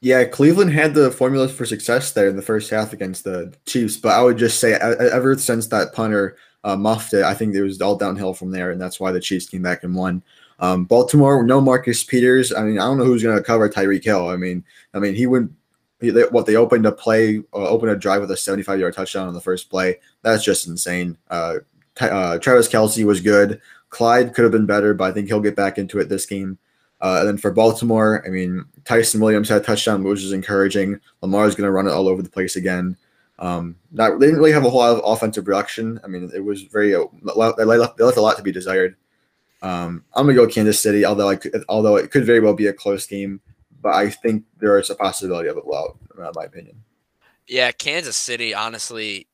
[0.00, 3.96] Yeah, Cleveland had the formula for success there in the first half against the Chiefs,
[3.96, 7.22] but I would just say ever since that punter uh, muffed it.
[7.22, 9.84] I think it was all downhill from there, and that's why the Chiefs came back
[9.84, 10.22] and won.
[10.58, 12.52] Um, Baltimore, no Marcus Peters.
[12.52, 14.28] I mean, I don't know who's going to cover Tyreek Hill.
[14.28, 15.52] I mean, I mean, he went.
[16.00, 18.94] He, they, what they opened a play, uh, opened a drive with a 75 yard
[18.94, 20.00] touchdown on the first play.
[20.22, 21.16] That's just insane.
[21.30, 21.58] Uh,
[22.00, 23.60] uh, Travis Kelce was good.
[23.90, 26.58] Clyde could have been better, but I think he'll get back into it this game.
[27.00, 31.00] Uh, and then for Baltimore, I mean, Ty'Son Williams had a touchdown, which is encouraging.
[31.22, 32.96] Lamar's going to run it all over the place again.
[33.38, 36.00] Um, not they didn't really have a whole lot of offensive production.
[36.04, 38.96] I mean, it was very uh, they left, they left a lot to be desired.
[39.62, 42.66] Um, I'm gonna go Kansas City, although I could, although it could very well be
[42.66, 43.40] a close game,
[43.82, 45.66] but I think there is a possibility of it.
[45.66, 46.84] Well, in my opinion.
[47.46, 48.54] Yeah, Kansas City.
[48.54, 49.26] Honestly,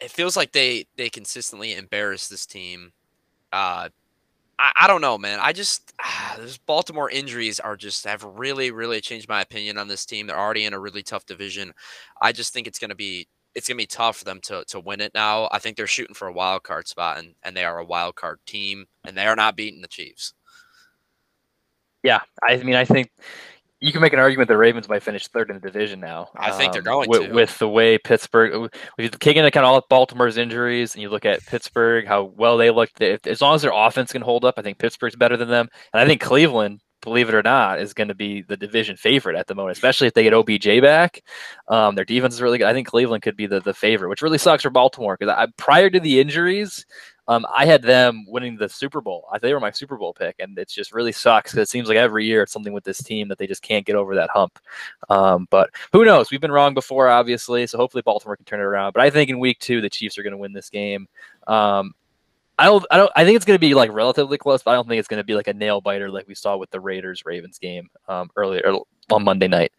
[0.00, 2.92] it feels like they they consistently embarrass this team.
[3.52, 3.88] Uh,
[4.62, 5.40] I, I don't know, man.
[5.42, 5.92] I just
[6.36, 10.26] those Baltimore injuries are just have really, really changed my opinion on this team.
[10.26, 11.72] They're already in a really tough division.
[12.22, 15.00] I just think it's gonna be it's gonna be tough for them to to win
[15.00, 15.48] it now.
[15.50, 18.14] I think they're shooting for a wild card spot, and and they are a wild
[18.14, 20.32] card team, and they are not beating the Chiefs.
[22.04, 23.10] Yeah, I mean, I think
[23.82, 26.28] you can make an argument the Ravens might finish third in the division now.
[26.36, 27.32] I think they're um, going with, to.
[27.32, 31.10] with the way Pittsburgh, if you take into account all of Baltimore's injuries, and you
[31.10, 33.02] look at Pittsburgh, how well they looked.
[33.02, 36.00] as long as their offense can hold up, I think Pittsburgh's better than them, and
[36.00, 39.48] I think Cleveland, believe it or not, is going to be the division favorite at
[39.48, 41.20] the moment, especially if they get OBJ back.
[41.66, 42.68] Um, their defense is really good.
[42.68, 45.90] I think Cleveland could be the, the favorite, which really sucks for Baltimore because prior
[45.90, 46.86] to the injuries,
[47.28, 49.28] Um, I had them winning the Super Bowl.
[49.32, 51.88] I they were my Super Bowl pick, and it just really sucks because it seems
[51.88, 54.30] like every year it's something with this team that they just can't get over that
[54.30, 54.58] hump.
[55.08, 56.30] Um, but who knows?
[56.30, 57.66] We've been wrong before, obviously.
[57.66, 58.92] So hopefully Baltimore can turn it around.
[58.92, 61.08] But I think in Week Two the Chiefs are going to win this game.
[61.46, 61.94] Um,
[62.58, 64.74] I don't, I don't, I think it's going to be like relatively close, but I
[64.74, 66.80] don't think it's going to be like a nail biter like we saw with the
[66.80, 68.62] Raiders Ravens game um, earlier
[69.12, 69.72] on Monday night.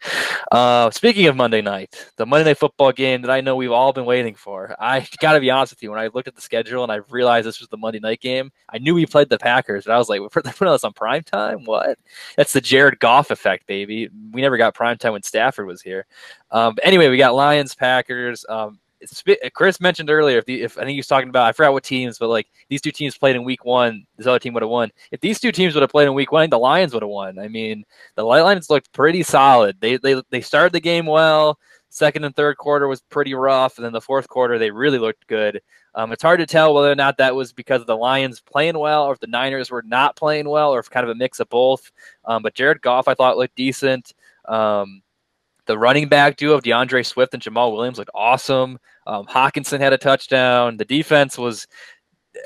[0.50, 3.92] Uh, speaking of Monday night, the Monday night football game that I know we've all
[3.92, 4.74] been waiting for.
[4.78, 7.00] I got to be honest with you, when I looked at the schedule and I
[7.10, 9.98] realized this was the Monday night game, I knew we played the Packers, and I
[9.98, 11.64] was like, we're putting this on prime time?
[11.64, 11.98] What?
[12.36, 14.08] That's the Jared Goff effect, baby.
[14.32, 16.06] We never got prime time when Stafford was here.
[16.50, 18.44] Um, anyway, we got Lions, Packers.
[18.48, 18.78] Um,
[19.54, 21.84] Chris mentioned earlier, if, the, if I think he was talking about, I forgot what
[21.84, 24.70] teams, but like these two teams played in week one, this other team would have
[24.70, 24.90] won.
[25.10, 27.38] If these two teams would have played in week one, the Lions would have won.
[27.38, 27.84] I mean,
[28.14, 29.76] the Light Lions looked pretty solid.
[29.80, 31.58] They, they, they started the game well.
[31.90, 33.78] Second and third quarter was pretty rough.
[33.78, 35.60] And then the fourth quarter, they really looked good.
[35.94, 38.76] Um, it's hard to tell whether or not that was because of the Lions playing
[38.76, 41.38] well or if the Niners were not playing well or if kind of a mix
[41.38, 41.92] of both.
[42.24, 44.12] Um, but Jared Goff, I thought, looked decent.
[44.46, 45.02] Um,
[45.66, 48.78] the running back duo of D'Andre Swift and Jamaal Williams looked awesome.
[49.06, 50.76] Um, Hockenson had a touchdown.
[50.76, 51.66] The defense was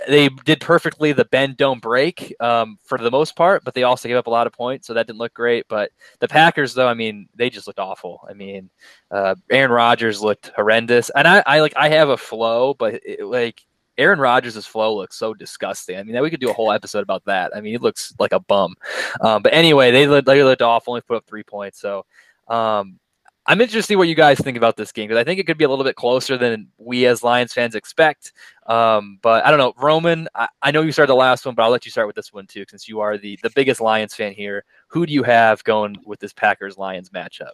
[0.07, 4.09] they did perfectly the bend don't break um, for the most part, but they also
[4.09, 5.67] gave up a lot of points, so that didn't look great.
[5.69, 8.27] But the Packers, though, I mean, they just looked awful.
[8.29, 8.71] I mean,
[9.11, 13.25] uh, Aaron Rodgers looked horrendous, and I, I like I have a flow, but it,
[13.25, 13.65] like
[13.97, 15.99] Aaron Rodgers' flow looks so disgusting.
[15.99, 17.55] I mean, we could do a whole episode about that.
[17.55, 18.77] I mean, he looks like a bum.
[19.21, 21.81] Um, but anyway, they looked, they looked awful, only put up three points.
[21.81, 22.07] So
[22.47, 23.01] um,
[23.49, 25.47] I'm interested to see what you guys think about this game because I think it
[25.47, 28.35] could be a little bit closer than we as Lions fans expect.
[28.67, 30.29] Um, but I don't know, Roman.
[30.35, 32.31] I, I, know you started the last one, but I'll let you start with this
[32.31, 34.65] one too, since you are the the biggest Lions fan here.
[34.89, 37.53] Who do you have going with this Packers Lions matchup?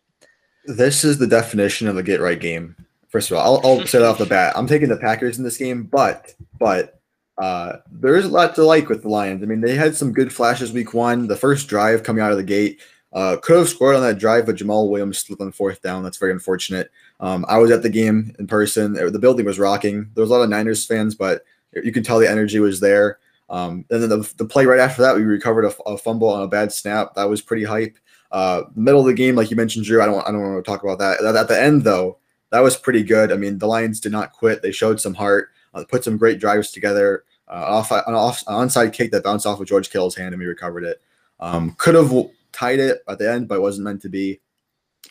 [0.64, 2.74] This is the definition of a get right game.
[3.08, 4.52] First of all, I'll, I'll say off the bat.
[4.56, 6.98] I'm taking the Packers in this game, but but
[7.38, 9.44] uh, there is a lot to like with the Lions.
[9.44, 11.28] I mean, they had some good flashes week one.
[11.28, 12.80] The first drive coming out of the gate
[13.14, 16.02] uh, could have scored on that drive, but Jamaal Williams slipped on fourth down.
[16.02, 16.90] That's very unfortunate.
[17.20, 18.92] Um, I was at the game in person.
[18.92, 20.10] The building was rocking.
[20.14, 23.18] There was a lot of Niners fans, but you can tell the energy was there.
[23.48, 26.42] Um, and then the, the play right after that, we recovered a, a fumble on
[26.42, 27.14] a bad snap.
[27.14, 27.96] That was pretty hype.
[28.32, 30.02] Uh, middle of the game, like you mentioned, Drew.
[30.02, 31.24] I don't I don't want to talk about that.
[31.24, 32.18] At the end, though,
[32.50, 33.30] that was pretty good.
[33.30, 34.60] I mean, the Lions did not quit.
[34.60, 35.50] They showed some heart.
[35.72, 37.24] Uh, put some great drives together.
[37.46, 40.40] Uh, off an off an onside kick that bounced off of George Kittle's hand, and
[40.40, 41.00] we recovered it.
[41.38, 42.12] Um, could have
[42.54, 44.40] tied it at the end, but it wasn't meant to be.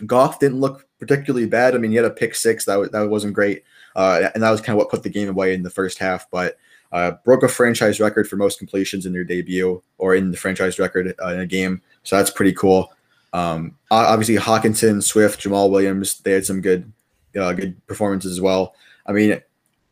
[0.05, 1.75] Goff didn't look particularly bad.
[1.75, 3.63] I mean, he had a pick six that that wasn't great,
[3.95, 6.29] uh, and that was kind of what put the game away in the first half.
[6.31, 6.57] But
[6.91, 10.79] uh, broke a franchise record for most completions in their debut or in the franchise
[10.79, 12.91] record uh, in a game, so that's pretty cool.
[13.33, 16.91] Um, obviously, Hockenson, Swift, Jamaal Williams, they had some good,
[17.39, 18.75] uh, good performances as well.
[19.07, 19.41] I mean,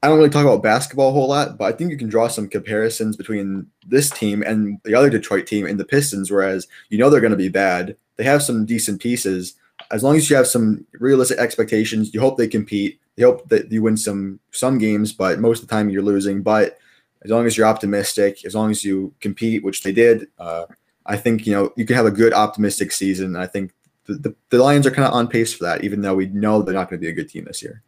[0.03, 2.27] I don't really talk about basketball a whole lot, but I think you can draw
[2.27, 6.97] some comparisons between this team and the other Detroit team and the Pistons, whereas you
[6.97, 7.95] know they're going to be bad.
[8.15, 9.55] They have some decent pieces.
[9.91, 12.99] As long as you have some realistic expectations, you hope they compete.
[13.15, 16.41] You hope that you win some some games, but most of the time you're losing.
[16.41, 16.79] But
[17.23, 20.65] as long as you're optimistic, as long as you compete, which they did, uh,
[21.05, 23.35] I think you know you can have a good optimistic season.
[23.35, 23.71] I think
[24.05, 26.63] the, the, the Lions are kind of on pace for that, even though we know
[26.63, 27.83] they're not going to be a good team this year.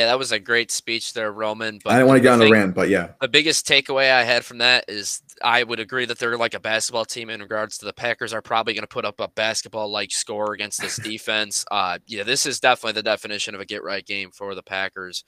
[0.00, 1.78] Yeah, that was a great speech there, Roman.
[1.84, 3.10] But I didn't want to get on a rant, but yeah.
[3.20, 6.60] The biggest takeaway I had from that is I would agree that they're like a
[6.60, 9.90] basketball team in regards to the Packers are probably going to put up a basketball
[9.90, 11.66] like score against this defense.
[11.70, 15.22] Uh, yeah, this is definitely the definition of a get right game for the Packers.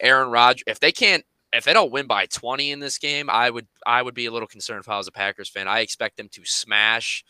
[0.00, 3.48] Aaron Rodgers, if they can't, if they don't win by 20 in this game, I
[3.48, 5.68] would I would be a little concerned if I was a Packers fan.
[5.68, 7.24] I expect them to smash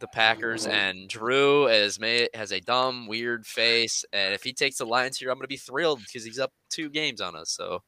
[0.00, 4.04] the Packers, and Drew has made has a dumb, weird face.
[4.12, 6.52] And if he takes the Lions here, I'm going to be thrilled because he's up
[6.70, 7.50] two games on us.
[7.50, 7.82] So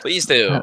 [0.00, 0.60] please do.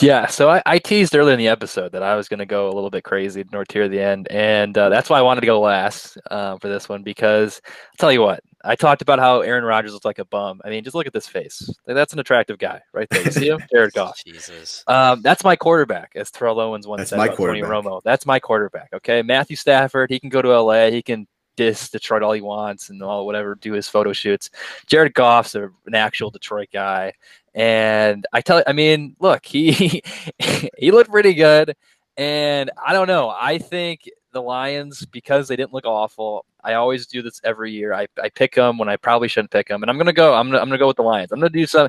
[0.00, 2.66] Yeah, so I, I teased earlier in the episode that I was going to go
[2.68, 5.60] a little bit crazy at the end, and uh, that's why I wanted to go
[5.60, 9.64] last uh, for this one because I'll tell you what, I talked about how Aaron
[9.64, 10.60] Rodgers looks like a bum.
[10.64, 11.70] I mean, just look at this face.
[11.86, 13.22] That's an attractive guy right there.
[13.22, 13.60] You see him?
[13.72, 14.24] Jared Goff.
[14.24, 14.82] Jesus.
[14.86, 17.62] Um, that's my quarterback, as Terrell Owens once that's said my about quarterback.
[17.62, 18.00] Tony Romo.
[18.02, 18.88] That's my quarterback.
[18.94, 20.10] Okay, Matthew Stafford.
[20.10, 20.90] He can go to LA.
[20.90, 24.50] He can diss Detroit all he wants and all whatever, do his photo shoots.
[24.86, 27.12] Jared Goff's a, an actual Detroit guy,
[27.54, 30.02] and I tell, I mean, look, he
[30.78, 31.76] he looked pretty good,
[32.16, 33.28] and I don't know.
[33.28, 36.44] I think the Lions because they didn't look awful.
[36.62, 37.94] I always do this every year.
[37.94, 40.34] I, I pick them when I probably shouldn't pick them, and I'm gonna go.
[40.34, 41.32] I'm gonna, I'm gonna go with the Lions.
[41.32, 41.88] I'm gonna do some.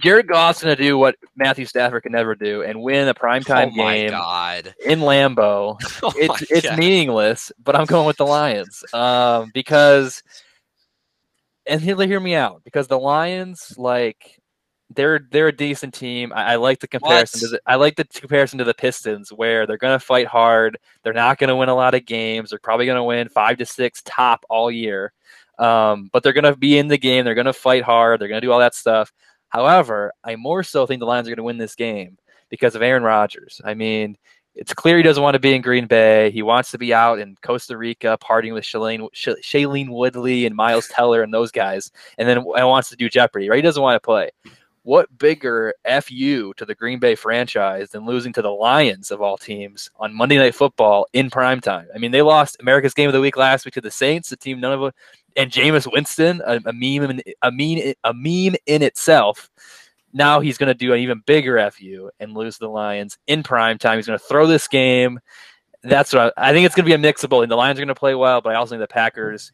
[0.00, 3.76] Jared Goff's gonna do what Matthew Stafford can never do and win a primetime oh
[3.76, 4.74] game God.
[4.86, 5.78] in Lambeau.
[6.04, 6.78] Oh it's it's God.
[6.78, 10.22] meaningless, but I'm going with the Lions um, because,
[11.66, 14.41] and hear, hear me out because the Lions like
[14.94, 16.32] they're they're a decent team.
[16.34, 17.40] I, I like the comparison.
[17.40, 20.78] To the, I like the comparison to the Pistons, where they're going to fight hard.
[21.02, 22.50] They're not going to win a lot of games.
[22.50, 25.12] They're probably going to win five to six top all year.
[25.58, 27.24] Um, but they're going to be in the game.
[27.24, 28.20] They're going to fight hard.
[28.20, 29.12] They're going to do all that stuff.
[29.48, 32.16] However, I more so think the Lions are going to win this game
[32.48, 33.60] because of Aaron Rodgers.
[33.64, 34.16] I mean,
[34.54, 36.30] it's clear he doesn't want to be in Green Bay.
[36.30, 40.88] He wants to be out in Costa Rica partying with Shailene, Shailene Woodley and Miles
[40.88, 43.48] Teller and those guys, and then he wants to do Jeopardy.
[43.48, 43.56] Right?
[43.56, 44.30] He doesn't want to play.
[44.84, 49.36] What bigger fu to the Green Bay franchise than losing to the Lions of all
[49.36, 51.86] teams on Monday Night Football in prime time?
[51.94, 54.36] I mean, they lost America's Game of the Week last week to the Saints, the
[54.36, 54.92] team none of them,
[55.36, 59.48] and Jameis Winston, a, a meme, a meme, a meme in itself
[60.12, 63.78] now he's going to do an even bigger fu and lose the Lions in prime
[63.78, 63.98] time.
[63.98, 65.18] He's going to throw this game.
[65.82, 66.66] That's what I, I think.
[66.66, 68.50] It's going to be a mixable, and the Lions are going to play well, but
[68.50, 69.52] I also think the Packers.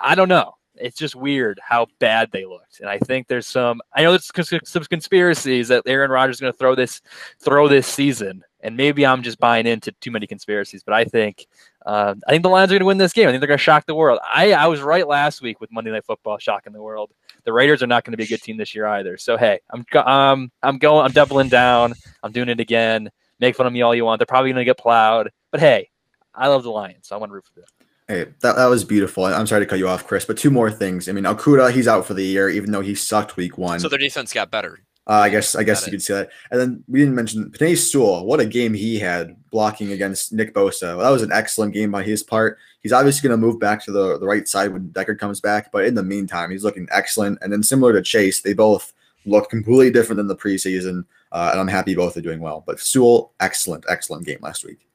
[0.00, 0.54] I don't know.
[0.80, 3.80] It's just weird how bad they looked, and I think there's some.
[3.94, 7.00] I know there's some conspiracies that Aaron Rodgers is going to throw this
[7.40, 10.82] throw this season, and maybe I'm just buying into too many conspiracies.
[10.82, 11.46] But I think
[11.86, 13.28] uh, I think the Lions are going to win this game.
[13.28, 14.18] I think they're going to shock the world.
[14.22, 17.12] I I was right last week with Monday Night Football shocking the world
[17.48, 19.16] the Raiders are not going to be a good team this year either.
[19.16, 21.94] So hey, I'm um I'm going I'm doubling down.
[22.22, 23.10] I'm doing it again.
[23.40, 24.18] Make fun of me all you want.
[24.18, 25.88] They're probably going to get plowed, but hey,
[26.34, 27.87] I love the Lions, so I want to root for them.
[28.08, 29.26] Hey, that, that was beautiful.
[29.26, 31.10] I'm sorry to cut you off, Chris, but two more things.
[31.10, 33.80] I mean, Okudah, he's out for the year, even though he sucked week one.
[33.80, 34.80] So their defense got better.
[35.06, 35.92] Uh, I guess I guess got you it.
[35.92, 36.30] could say that.
[36.50, 38.24] And then we didn't mention Penei Sewell.
[38.24, 40.96] What a game he had blocking against Nick Bosa.
[40.96, 42.58] Well, that was an excellent game by his part.
[42.80, 45.70] He's obviously going to move back to the, the right side when Decker comes back,
[45.70, 47.38] but in the meantime, he's looking excellent.
[47.42, 48.92] And then similar to Chase, they both
[49.26, 52.62] look completely different than the preseason, uh, and I'm happy both are doing well.
[52.66, 54.86] But Sewell, excellent, excellent game last week.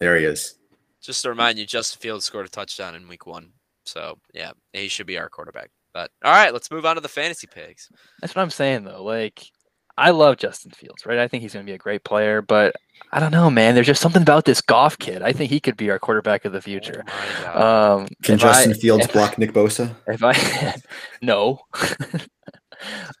[0.00, 0.57] There he is.
[1.02, 3.52] Just to remind you, Justin Fields scored a touchdown in week one.
[3.84, 5.70] So, yeah, he should be our quarterback.
[5.94, 7.88] But all right, let's move on to the fantasy picks.
[8.20, 9.02] That's what I'm saying, though.
[9.02, 9.42] Like,
[9.98, 11.18] I love Justin Fields, right?
[11.18, 12.76] I think he's going to be a great player, but
[13.10, 13.74] I don't know, man.
[13.74, 15.22] There's just something about this Goff kid.
[15.22, 17.04] I think he could be our quarterback of the future.
[17.46, 19.92] Oh um, Can Justin I, Fields block I, Nick Bosa?
[20.06, 20.76] If I
[21.22, 21.60] no,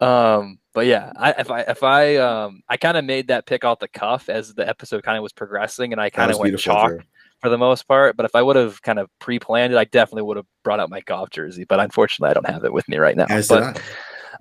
[0.00, 3.64] um, but yeah, I, if I if I um, I kind of made that pick
[3.64, 6.56] off the cuff as the episode kind of was progressing, and I kind of went
[6.60, 6.92] chalk
[7.40, 8.16] for the most part.
[8.16, 10.90] But if I would have kind of pre-planned it, I definitely would have brought out
[10.90, 11.64] my golf jersey.
[11.64, 13.26] But unfortunately, I don't have it with me right now.
[13.28, 13.80] As but,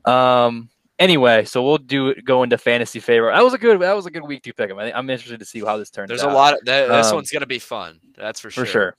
[0.05, 0.69] um,
[0.99, 3.31] Anyway, so we'll do go into fantasy favor.
[3.31, 4.79] That was a good that was a good week to pick them.
[4.79, 6.05] I am interested to see how this turns.
[6.05, 6.07] Out.
[6.09, 6.31] There's out.
[6.31, 7.99] a lot of that, this um, one's gonna be fun.
[8.15, 8.65] That's for sure.
[8.65, 8.97] For sure.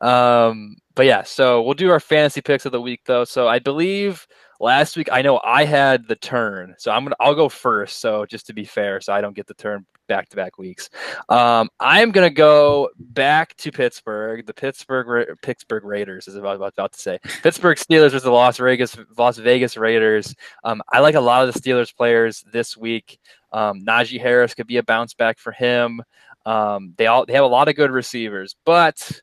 [0.00, 3.24] Um, but yeah, so we'll do our fantasy picks of the week though.
[3.24, 4.26] So I believe
[4.60, 8.00] last week I know I had the turn, so I'm gonna I'll go first.
[8.00, 10.90] So just to be fair, so I don't get the turn back to back weeks.
[11.28, 14.46] Um, I'm gonna go back to Pittsburgh.
[14.46, 17.18] The Pittsburgh Pittsburgh Raiders is about, about to say.
[17.42, 20.34] Pittsburgh Steelers was the Las Vegas Las Vegas Raiders.
[20.62, 23.18] Um, I like a lot of the Steelers players this week.
[23.52, 26.02] Um, Najee Harris could be a bounce back for him.
[26.46, 29.20] Um, they all they have a lot of good receivers, but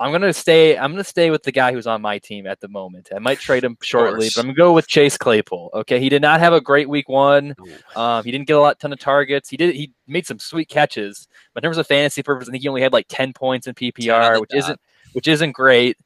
[0.00, 0.76] I'm gonna stay.
[0.76, 3.10] I'm gonna stay with the guy who's on my team at the moment.
[3.14, 5.70] I might trade him shortly, but I'm gonna go with Chase Claypool.
[5.72, 7.54] Okay, he did not have a great week one.
[7.94, 9.48] Um, he didn't get a lot ton of targets.
[9.48, 9.74] He did.
[9.74, 12.82] He made some sweet catches, but in terms of fantasy purpose, I think he only
[12.82, 14.80] had like 10 points in PPR, which isn't
[15.12, 15.96] which isn't great.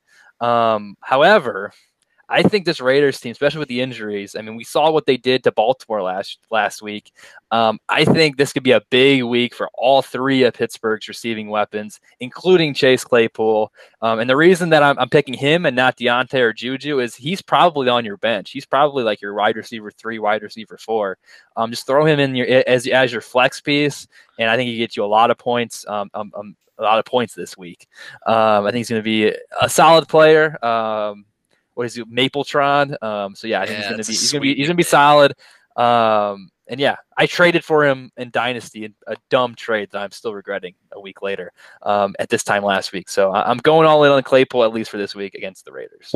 [0.41, 1.73] Um, however,
[2.29, 5.17] I think this Raiders team, especially with the injuries, I mean, we saw what they
[5.17, 7.13] did to Baltimore last last week.
[7.51, 11.49] Um, I think this could be a big week for all three of Pittsburgh's receiving
[11.49, 13.73] weapons, including Chase Claypool.
[14.03, 17.15] Um, and the reason that I'm, I'm, picking him and not Diontae or Juju is
[17.15, 18.51] he's probably on your bench.
[18.51, 21.17] He's probably like your wide receiver three, wide receiver four.
[21.57, 24.07] Um, just throw him in your as as your flex piece,
[24.39, 25.87] and I think he gets you a lot of points.
[25.89, 27.89] Um, um, um a lot of points this week.
[28.27, 30.65] Um, I think he's going to be a solid player.
[30.65, 31.25] Um,
[31.79, 33.01] what is it, Mapletron.
[33.05, 34.83] Um, so yeah, I think yeah, he's gonna be he's gonna be he's gonna be
[34.83, 35.35] solid.
[35.77, 40.35] Um, and yeah, I traded for him in Dynasty, a dumb trade that I'm still
[40.35, 41.53] regretting a week later.
[41.83, 44.91] Um, at this time last week, so I'm going all in on Claypool at least
[44.91, 46.13] for this week against the Raiders.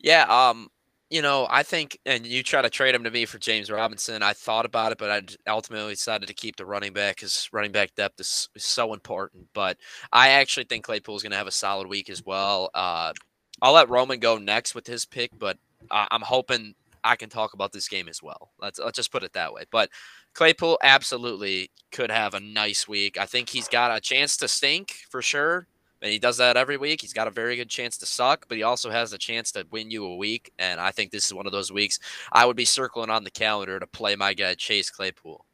[0.00, 0.68] Yeah, um,
[1.10, 4.24] you know, I think, and you try to trade him to me for James Robinson.
[4.24, 5.10] I thought about it, but
[5.46, 8.92] I ultimately decided to keep the running back because running back depth is, is, so
[8.92, 9.46] important.
[9.54, 9.78] But
[10.12, 12.70] I actually think Claypool is going to have a solid week as well.
[12.74, 13.12] Uh,
[13.60, 15.58] I'll let Roman go next with his pick, but
[15.90, 18.50] I'm hoping I can talk about this game as well.
[18.60, 19.64] Let's let's just put it that way.
[19.70, 19.90] But
[20.34, 23.18] Claypool absolutely could have a nice week.
[23.18, 25.66] I think he's got a chance to stink for sure.
[26.00, 27.00] And he does that every week.
[27.00, 29.66] He's got a very good chance to suck, but he also has a chance to
[29.72, 30.52] win you a week.
[30.58, 31.98] And I think this is one of those weeks
[32.30, 35.44] I would be circling on the calendar to play my guy Chase Claypool.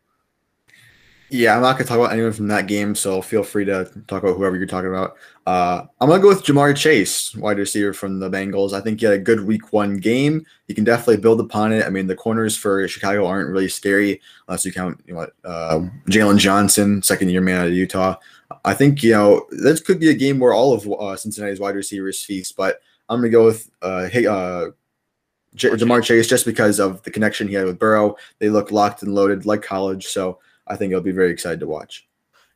[1.30, 4.22] Yeah, I'm not gonna talk about anyone from that game, so feel free to talk
[4.22, 5.16] about whoever you're talking about.
[5.46, 8.72] Uh, I'm gonna go with Ja'Marr Chase, wide receiver from the Bengals.
[8.72, 10.44] I think he had a good Week One game.
[10.68, 11.86] You can definitely build upon it.
[11.86, 15.80] I mean, the corners for Chicago aren't really scary unless you count you know uh,
[16.08, 18.16] Jaylon Johnson, second year man out of Utah.
[18.64, 21.74] I think you know this could be a game where all of uh, Cincinnati's wide
[21.74, 24.66] receivers feast, but I'm gonna go with uh, hey, uh,
[25.54, 28.16] J- Ja'Marr Chase just because of the connection he had with Burrow.
[28.38, 31.66] They look locked and loaded like college, so I think it'll be very excited to
[31.66, 32.06] watch.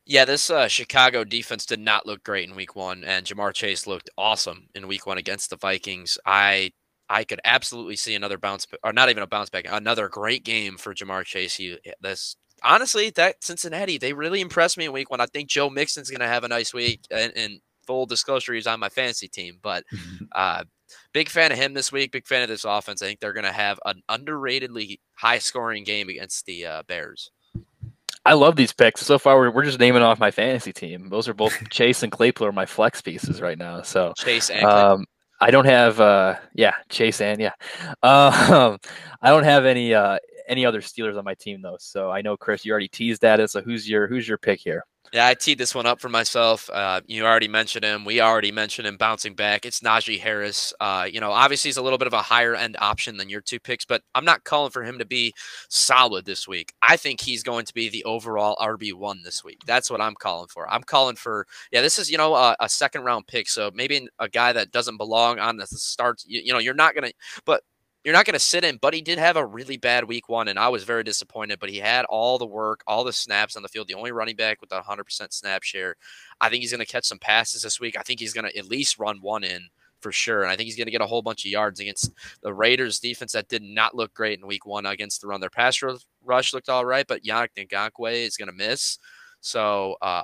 [0.06, 3.86] Yeah, this uh, Chicago defense did not look great in Week One, and Ja'Marr Chase
[3.86, 6.16] looked awesome in Week One against the Vikings.
[6.24, 6.72] I
[7.10, 10.76] I could absolutely see another bounce, or not even a bounce back, another great game
[10.78, 11.56] for Ja'Marr Chase.
[11.56, 15.20] He this honestly that Cincinnati they really impressed me in Week One.
[15.20, 18.66] I think Joe Mixon's going to have a nice week, and, and full disclosure, he's
[18.66, 19.84] on my fantasy team, but
[20.34, 20.64] uh,
[21.12, 22.12] big fan of him this week.
[22.12, 23.02] Big fan of this offense.
[23.02, 27.30] I think they're going to have an underratedly high scoring game against the uh, Bears.
[28.28, 29.00] I love these picks.
[29.00, 31.08] So far, we're, we're just naming off my fantasy team.
[31.08, 33.80] Those are both Chase and Claypool are my flex pieces right now.
[33.80, 35.06] So Chase and um,
[35.40, 37.54] I don't have, uh, yeah, Chase and yeah,
[38.02, 38.78] um,
[39.22, 40.18] I don't have any uh,
[40.48, 41.76] any other Steelers on my team though.
[41.78, 43.48] So I know Chris, you already teased at.
[43.50, 44.84] So who's your who's your pick here?
[45.12, 46.68] Yeah, I teed this one up for myself.
[46.70, 48.04] Uh, you already mentioned him.
[48.04, 49.64] We already mentioned him bouncing back.
[49.64, 50.74] It's Najee Harris.
[50.80, 53.40] Uh, you know, obviously he's a little bit of a higher end option than your
[53.40, 55.32] two picks, but I'm not calling for him to be
[55.70, 56.74] solid this week.
[56.82, 59.60] I think he's going to be the overall RB one this week.
[59.66, 60.70] That's what I'm calling for.
[60.70, 61.80] I'm calling for yeah.
[61.80, 64.98] This is you know a, a second round pick, so maybe a guy that doesn't
[64.98, 66.22] belong on the start.
[66.26, 67.12] You, you know, you're not gonna,
[67.46, 67.62] but
[68.08, 70.48] you're not going to sit in, but he did have a really bad week one,
[70.48, 71.60] and I was very disappointed.
[71.60, 74.34] But he had all the work, all the snaps on the field, the only running
[74.34, 75.94] back with a 100% snap share.
[76.40, 77.98] I think he's going to catch some passes this week.
[77.98, 79.68] I think he's going to at least run one in
[80.00, 80.42] for sure.
[80.42, 82.98] And I think he's going to get a whole bunch of yards against the Raiders
[82.98, 85.42] defense that did not look great in week one against the run.
[85.42, 85.78] Their pass
[86.24, 88.96] rush looked all right, but Yannick Ngakoue is going to miss.
[89.42, 90.22] So uh,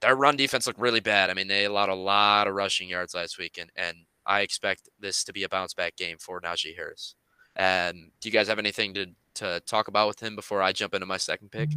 [0.00, 1.28] their run defense looked really bad.
[1.28, 4.88] I mean, they allowed a lot of rushing yards last week, and, and I expect
[4.98, 7.14] this to be a bounce back game for Najee Harris.
[7.56, 10.94] And do you guys have anything to, to talk about with him before I jump
[10.94, 11.70] into my second pick?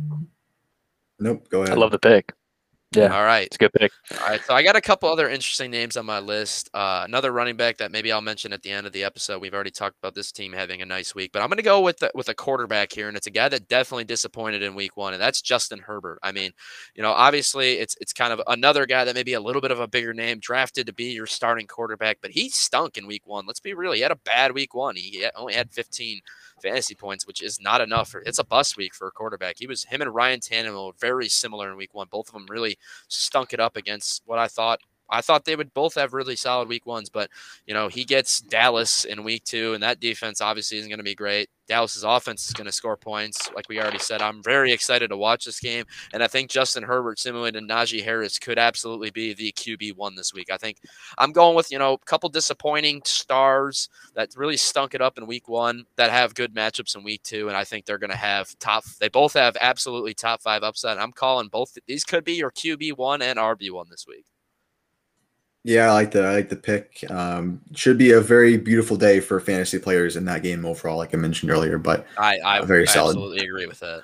[1.20, 1.48] Nope.
[1.50, 1.74] Go ahead.
[1.74, 2.34] I love the pick.
[2.92, 3.16] Yeah.
[3.16, 3.46] All right.
[3.46, 3.92] It's a good pick.
[4.20, 4.42] All right.
[4.44, 6.72] So I got a couple other interesting names on my list.
[6.74, 9.42] Uh, another running back that maybe I'll mention at the end of the episode.
[9.42, 11.82] We've already talked about this team having a nice week, but I'm going to go
[11.82, 14.98] with the, with a quarterback here, and it's a guy that definitely disappointed in week
[14.98, 16.18] one, and that's Justin Herbert.
[16.24, 16.52] I mean,
[16.96, 19.72] you know, obviously it's it's kind of another guy that may be a little bit
[19.72, 23.28] of a bigger name, drafted to be your starting quarterback, but he stunk in week
[23.28, 23.46] one.
[23.46, 23.92] Let's be real.
[23.92, 24.96] He had a bad week one.
[24.96, 26.22] He only had 15
[26.60, 28.10] fantasy points, which is not enough.
[28.10, 29.56] For, it's a bust week for a quarterback.
[29.60, 32.08] He was him and Ryan Tannehill were very similar in week one.
[32.12, 34.80] Both of them really stunk it up against what I thought
[35.10, 37.30] I thought they would both have really solid week ones, but
[37.66, 41.04] you know, he gets Dallas in week two, and that defense obviously isn't going to
[41.04, 41.50] be great.
[41.70, 44.22] Dallas's offense is going to score points, like we already said.
[44.22, 48.04] I'm very excited to watch this game, and I think Justin Herbert, similar and Najee
[48.04, 50.52] Harris, could absolutely be the QB one this week.
[50.52, 50.78] I think
[51.18, 55.28] I'm going with you know a couple disappointing stars that really stunk it up in
[55.28, 58.18] week one that have good matchups in week two, and I think they're going to
[58.18, 58.84] have top.
[59.00, 60.98] They both have absolutely top five upside.
[60.98, 61.78] I'm calling both.
[61.88, 64.26] These could be your QB one and RB one this week.
[65.64, 67.04] Yeah, I like the I like the pick.
[67.10, 71.14] Um, should be a very beautiful day for fantasy players in that game overall, like
[71.14, 71.78] I mentioned earlier.
[71.78, 73.12] But I, I very I solid.
[73.12, 74.04] absolutely agree with that.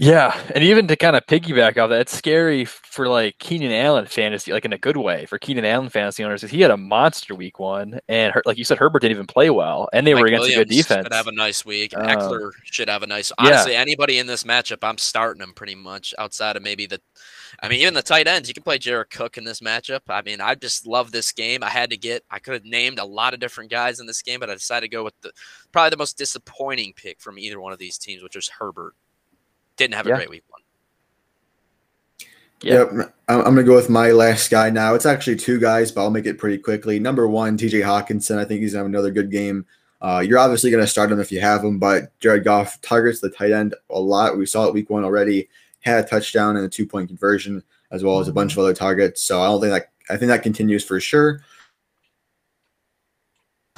[0.00, 4.06] Yeah, and even to kind of piggyback off that, it's scary for like Keenan Allen
[4.06, 6.44] fantasy, like in a good way for Keenan Allen fantasy owners.
[6.44, 9.26] Is he had a monster week one, and her, like you said, Herbert didn't even
[9.26, 11.04] play well, and they Mike were against Williams a good defense.
[11.06, 11.96] Should have a nice week.
[11.96, 13.32] Um, Ekeler should have a nice.
[13.38, 13.80] Honestly, yeah.
[13.80, 17.00] anybody in this matchup, I'm starting them pretty much outside of maybe the
[17.60, 20.02] I mean, even the tight ends, you can play Jared Cook in this matchup.
[20.08, 21.64] I mean, I just love this game.
[21.64, 24.22] I had to get, I could have named a lot of different guys in this
[24.22, 25.32] game, but I decided to go with the
[25.72, 28.94] probably the most disappointing pick from either one of these teams, which was Herbert.
[29.76, 30.16] Didn't have a yeah.
[30.16, 30.62] great week one.
[32.60, 32.90] Yep.
[32.96, 33.14] yep.
[33.28, 34.94] I'm going to go with my last guy now.
[34.94, 37.00] It's actually two guys, but I'll make it pretty quickly.
[37.00, 38.38] Number one, TJ Hockenson.
[38.38, 39.66] I think he's going to have another good game.
[40.00, 43.20] Uh, you're obviously going to start him if you have him, but Jared Goff targets
[43.20, 44.38] the tight end a lot.
[44.38, 45.48] We saw it week one already
[45.80, 48.74] had a touchdown and a two point conversion, as well as a bunch of other
[48.74, 49.22] targets.
[49.22, 51.42] So I don't think that I think that continues for sure.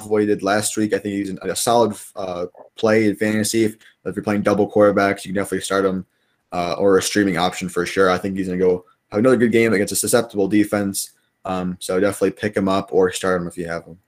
[0.03, 3.65] What he did last week, I think he's a solid uh, play in fantasy.
[3.65, 6.07] If, if, you're playing double quarterbacks, you can definitely start him
[6.51, 8.09] uh, or a streaming option for sure.
[8.09, 11.11] I think he's going to go have another good game against a susceptible defense.
[11.45, 13.99] Um, so definitely pick him up or start him if you have him.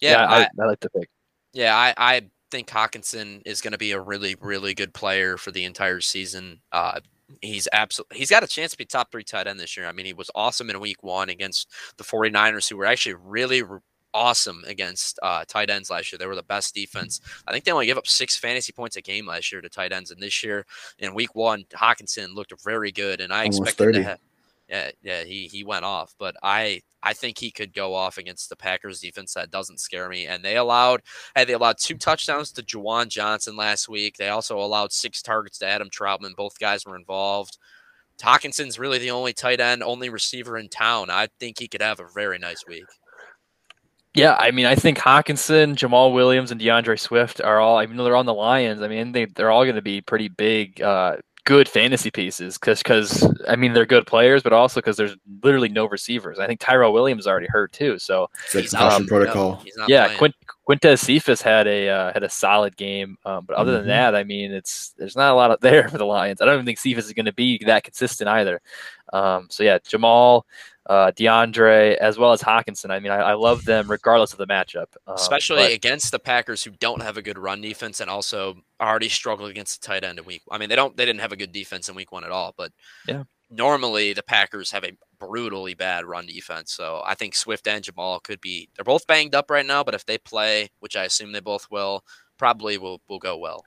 [0.00, 1.08] Yeah, yeah I, I, I, like the pick.
[1.52, 2.22] Yeah, I, I
[2.52, 6.60] think Hockenson is going to be a really, really good player for the entire season.
[6.70, 7.00] Uh,
[7.40, 9.86] he's absolutely he's got a chance to be top three tight end this year.
[9.86, 13.62] I mean, he was awesome in week one against the 49ers, who were actually really
[14.14, 16.18] awesome against uh, tight ends last year.
[16.18, 17.22] They were the best defense.
[17.46, 19.92] I think they only gave up six fantasy points a game last year to tight
[19.92, 20.66] ends, and this year
[20.98, 23.98] in week one, Hockenson looked very good, and I Almost expected 30.
[23.98, 24.18] to have.
[24.72, 28.48] Yeah, yeah, he he went off, but I I think he could go off against
[28.48, 29.34] the Packers defense.
[29.34, 30.26] That doesn't scare me.
[30.26, 31.02] And they allowed
[31.36, 34.16] hey, they allowed two touchdowns to Juwan Johnson last week.
[34.16, 36.34] They also allowed six targets to Adam Trautman.
[36.34, 37.58] Both guys were involved.
[38.18, 41.10] Hockenson's really the only tight end, only receiver in town.
[41.10, 42.84] I think he could have a very nice week.
[44.14, 48.04] Yeah, I mean, I think Hockenson, Jamaal Williams, and D'Andre Swift are all, I though
[48.04, 51.16] they're on the Lions, I mean, they, they're all going to be pretty big, uh,
[51.44, 55.68] good fantasy pieces because, because I mean, they're good players, but also because there's literally
[55.68, 56.38] no receivers.
[56.38, 57.98] I think Tyrell Williams already hurt too.
[57.98, 59.56] So, It's like He's concussion protocol.
[59.64, 60.18] He's not yeah, playing.
[60.18, 60.34] Quint,
[60.68, 63.78] Quintez Cephus had a uh, had a solid game, um, but other Mhm.
[63.78, 66.40] than that, I mean, it's there's not a lot out there for the Lions.
[66.40, 68.60] I don't even think Cephus is going to be that consistent either.
[69.12, 70.42] Um, so yeah, Jamaal,
[70.86, 72.90] uh, D'Andre, as well as Hockenson.
[72.90, 76.18] I mean, I, I love them regardless of the matchup, um, especially but- against the
[76.18, 80.02] Packers, who don't have a good run defense and also already struggled against the tight
[80.04, 80.42] end in week.
[80.50, 82.52] I mean, they don't they didn't have a good defense in week one at all,
[82.56, 82.72] but
[83.06, 83.22] Yeah.
[83.48, 86.72] normally the Packers have a brutally bad run defense.
[86.72, 89.94] So I think Swift and Jamaal could be they're both banged up right now, but
[89.94, 92.04] if they play, which I assume they both will,
[92.38, 93.64] probably will will go well.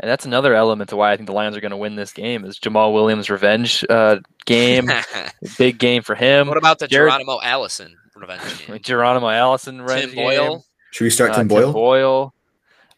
[0.00, 2.12] And that's another element to why I think the Lions are going to win this
[2.12, 4.88] game is Jamaal Williams' revenge uh, game.
[5.58, 6.46] Big game for him.
[6.48, 8.78] what about the Jared- Geronimo Allison revenge game?
[8.82, 10.60] Geronimo Allison revenge Tim Boyle, game.
[10.92, 11.72] Should we start Uh, Tim Boyle?
[11.72, 12.34] Boyle.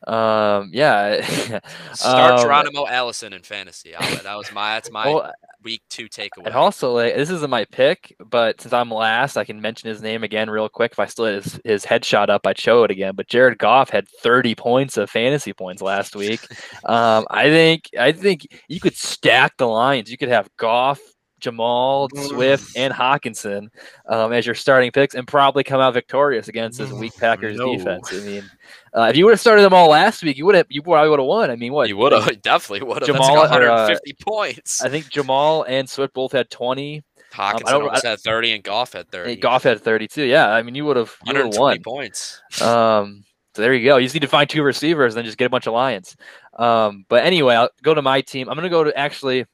[0.07, 1.24] Um, yeah.
[1.94, 3.94] start Um, Geronimo Allison in fantasy.
[3.94, 5.32] I'll- that was my that's my Well,
[5.63, 6.47] week two takeaway.
[6.47, 10.03] and also, like, this isn't my pick, but since I'm last, I can mention his
[10.03, 10.93] name again real quick.
[10.93, 13.15] If I still had his, his headshot up, I'd show it again.
[13.15, 16.41] But Jared Goff had 30 points of fantasy points last week.
[16.85, 20.11] um, I think I think you could stack the Lions.
[20.11, 21.01] You could have Goff,
[21.41, 23.68] Jamaal, Swift, and Hockenson
[24.09, 27.76] um, as your starting picks, and probably come out victorious against this weak Packers No.
[27.76, 28.12] defense.
[28.12, 28.51] I mean,
[28.97, 31.11] uh, if you would have started them all last week, you would have you probably
[31.11, 31.51] would have won.
[31.51, 33.16] I mean, what you would have definitely would have.
[33.16, 34.82] Jamaal- like or, uh, 150 points.
[34.82, 37.03] I think Jamaal and Swift both had 20.
[37.32, 39.36] Hockenson don't- almost had 30 and Goff had 30.
[39.36, 40.24] Goff had 32.
[40.24, 41.82] Yeah, I mean, you would have you would have 120 won.
[41.82, 42.43] points.
[42.61, 43.24] Um,
[43.55, 43.97] so there you go.
[43.97, 46.16] You just need to find two receivers and then just get a bunch of Lions.
[46.59, 48.49] Um, but anyway, I'll go to my team.
[48.49, 49.45] I'm going to go to actually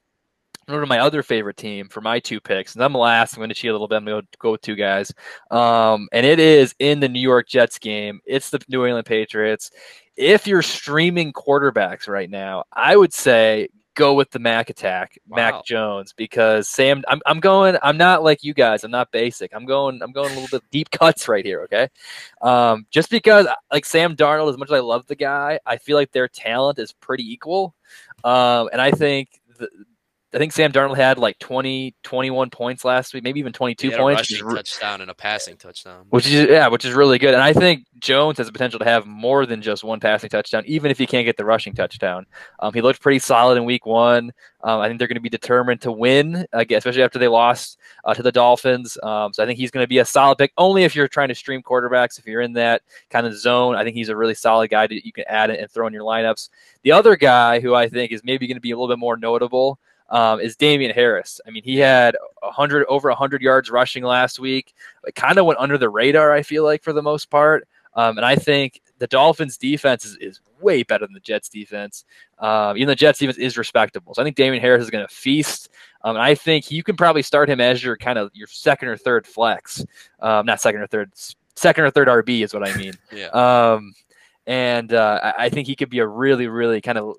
[0.69, 2.75] Go to my other favorite team for my two picks.
[2.75, 3.35] And I'm last.
[3.35, 3.97] I'm going to cheat a little bit.
[3.97, 5.13] I'm going to go with two guys.
[5.51, 8.21] Um, and it is in the New York Jets game.
[8.27, 9.71] It's the New England Patriots.
[10.17, 15.37] If you're streaming quarterbacks right now, I would say go with the Mac attack, Wow.
[15.37, 17.03] Mac Jones, because Sam.
[17.09, 17.77] I'm, I'm going.
[17.83, 18.85] I'm not like you guys.
[18.85, 19.53] I'm not basic.
[19.55, 20.01] I'm going.
[20.03, 21.63] I'm going a little bit deep cuts right here.
[21.63, 21.89] Okay.
[22.43, 25.97] Um, just because like Sam Darnold, as much as I love the guy, I feel
[25.97, 27.75] like their talent is pretty equal.
[28.25, 29.69] Um, and I think the,
[30.37, 33.91] I think Sam Darnold had like 20, 21 points last week, maybe even 22 He
[33.91, 36.05] had a points, which is, touchdown and a passing touchdown.
[36.11, 37.33] which is yeah, which is really good.
[37.33, 40.63] And I think Jones has the potential to have more than just one passing touchdown,
[40.67, 42.27] even if he can't get the rushing touchdown.
[42.61, 44.31] Um, he looked pretty solid in week one.
[44.63, 47.79] Um, I think they're going to be determined to win, again, especially after they lost
[48.05, 48.99] uh, to the Dolphins.
[49.03, 51.29] Um, so I think he's going to be a solid pick, only if you're trying
[51.29, 52.19] to stream quarterbacks.
[52.19, 55.07] If you're in that kind of zone, I think he's a really solid guy that
[55.07, 56.51] you can add it and throw in your lineups.
[56.83, 59.17] The other guy who I think is maybe going to be a little bit more
[59.17, 59.79] notable
[60.09, 61.41] um, is Damien Harris.
[61.47, 64.75] I mean, he had 100 over 100 yards rushing last week.
[65.05, 67.67] It kind of went under the radar, I feel like, for the most part.
[67.95, 72.05] Um, and I think the Dolphins' defense is, is way better than the Jets' defense.
[72.39, 74.15] Um, even the Jets' defense is respectable.
[74.15, 75.71] So I think Damien Harris is going to feast.
[76.05, 78.89] Um, and I think you can probably start him as your kind of your second
[78.89, 79.85] or third flex.
[80.21, 81.13] Um, not second or third,
[81.55, 82.93] second or third RB is what I mean.
[83.13, 83.29] Yeah.
[83.29, 83.95] Um,
[84.47, 87.17] and uh, I, I think he could be a really, really kind of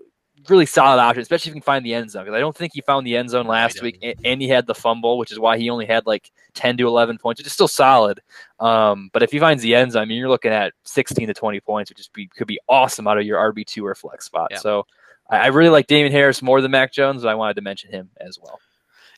[0.49, 2.23] really solid option, especially if you can find the end zone.
[2.25, 4.67] Because I don't think he found the end zone last week, and, and he had
[4.67, 7.53] the fumble, which is why he only had like ten to eleven points, which is
[7.53, 8.21] still solid.
[8.59, 11.33] Um, but if he finds the end zone, I mean, you're looking at sixteen to
[11.33, 14.25] twenty points, which is be, could be awesome out of your RB two or flex
[14.25, 14.49] spot.
[14.51, 14.57] Yeah.
[14.59, 14.85] So
[15.29, 17.23] I, I really like Damien Harris more than Mac Jones.
[17.23, 18.59] But I wanted to mention him as well.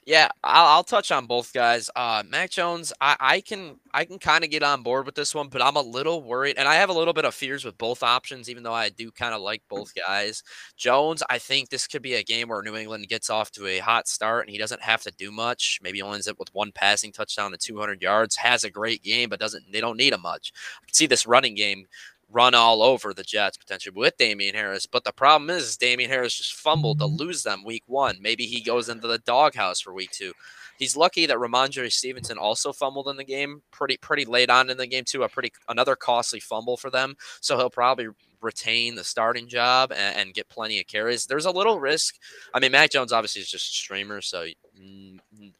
[0.09, 1.87] Yeah, I'll, I'll touch on both guys.
[1.95, 5.35] Uh, Mac Jones, I, I can I can kind of get on board with this
[5.35, 7.77] one, but I'm a little worried, and I have a little bit of fears with
[7.77, 10.41] both options, even though I do kind of like both guys.
[10.75, 13.77] Jones, I think this could be a game where New England gets off to a
[13.77, 15.79] hot start, and he doesn't have to do much.
[15.83, 18.35] Maybe he only ends up with one passing touchdown and 200 yards.
[18.37, 20.51] Has a great game, but doesn't they don't need him much.
[20.81, 21.85] I can see this running game
[22.31, 24.85] run all over the Jets potentially with Damien Harris.
[24.85, 27.15] But the problem is, is Damien Harris just fumbled to mm-hmm.
[27.15, 28.17] lose them week one.
[28.21, 30.33] Maybe he goes into the doghouse for week two.
[30.77, 34.77] He's lucky that Rhamondre Stevenson also fumbled in the game pretty pretty late on in
[34.77, 35.23] the game too.
[35.23, 37.15] A pretty another costly fumble for them.
[37.41, 38.07] So he'll probably
[38.41, 41.25] retain the starting job and, and get plenty of carries.
[41.25, 42.15] There's a little risk.
[42.53, 44.45] I mean, Mac Jones obviously is just a streamer, so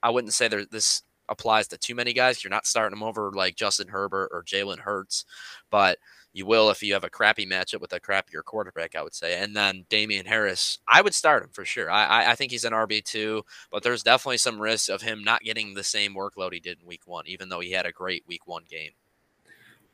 [0.02, 2.44] I wouldn't say there's this applies to too many guys.
[2.44, 5.26] You're not starting them over like Justin Herbert or Jalen Hurts,
[5.70, 5.98] but
[6.34, 9.42] you will if you have a crappy matchup with a crappier quarterback, I would say.
[9.42, 11.90] And then Damien Harris, I would start him for sure.
[11.90, 15.74] I, I think he's an RB2, but there's definitely some risk of him not getting
[15.74, 18.48] the same workload he did in week one, even though he had a great week
[18.48, 18.92] one game.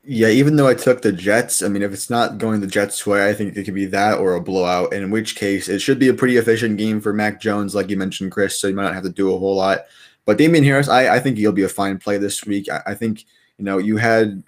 [0.07, 3.07] Yeah, even though I took the Jets, I mean, if it's not going the Jets'
[3.07, 4.93] way, I think it could be that or a blowout.
[4.93, 7.97] In which case, it should be a pretty efficient game for Mac Jones, like you
[7.97, 8.59] mentioned, Chris.
[8.59, 9.86] So you might not have to do a whole lot.
[10.25, 12.69] But Damien Harris, I, I think he'll be a fine play this week.
[12.69, 13.25] I, I think
[13.57, 14.43] you know you had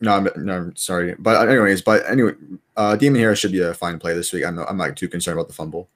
[0.00, 2.32] no, I'm, no, sorry, but anyways, but anyway,
[2.76, 4.44] uh, Damien Harris should be a fine play this week.
[4.44, 5.88] I'm not, I'm not too concerned about the fumble.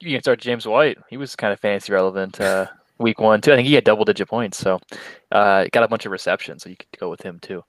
[0.00, 0.98] You can start James White.
[1.08, 2.66] He was kind of fantasy relevant uh,
[2.98, 3.52] week one too.
[3.52, 4.78] I think he had double digit points, so
[5.32, 7.64] uh, got a bunch of receptions, so you could go with him too.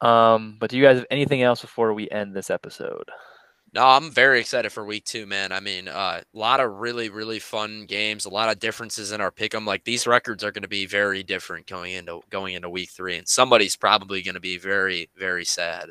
[0.00, 3.08] Um, but do you guys have anything else before we end this episode?
[3.74, 5.50] No, I'm very excited for week two, man.
[5.50, 9.20] I mean, a uh, lot of really, really fun games, a lot of differences in
[9.20, 9.66] our pick 'em.
[9.66, 13.16] Like these records are going to be very different going into going into week three,
[13.16, 15.90] and somebody's probably going to be very, very sad.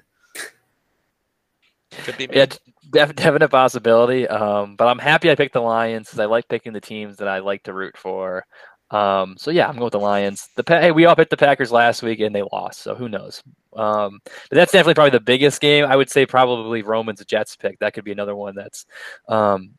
[2.03, 2.37] Could be me.
[2.37, 2.45] yeah,
[2.91, 4.27] def- definite possibility.
[4.27, 7.27] Um, but I'm happy I picked the Lions because I like picking the teams that
[7.27, 8.45] I like to root for.
[8.93, 10.49] Um, so yeah, I'm going with the Lions.
[10.55, 13.41] The hey, we all picked the Packers last week and they lost, so who knows?
[13.75, 15.85] Um, but that's definitely probably the biggest game.
[15.85, 17.79] I would say probably Roman's Jets pick.
[17.79, 18.85] That could be another one that's.
[19.27, 19.71] Um,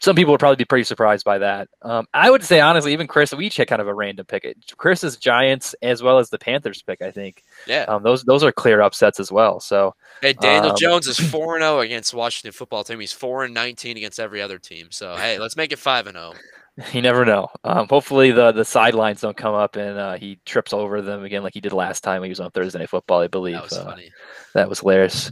[0.00, 1.68] some people would probably be pretty surprised by that.
[1.82, 4.44] Um, I would say honestly, even Chris, we each had kind of a random pick.
[4.76, 7.00] Chris's Giants as well as the Panthers pick.
[7.00, 7.44] I think.
[7.66, 7.84] Yeah.
[7.84, 9.60] Um, those those are clear upsets as well.
[9.60, 9.94] So.
[10.22, 12.98] Hey, Daniel um, Jones is four and zero oh against Washington football team.
[12.98, 14.88] He's four and nineteen against every other team.
[14.90, 16.32] So hey, let's make it five and zero.
[16.92, 17.48] You never know.
[17.62, 21.42] Um, hopefully the the sidelines don't come up and uh, he trips over them again
[21.42, 23.54] like he did last time when he was on Thursday Night Football, I believe.
[23.54, 24.10] That was uh, funny.
[24.54, 25.30] That was hilarious.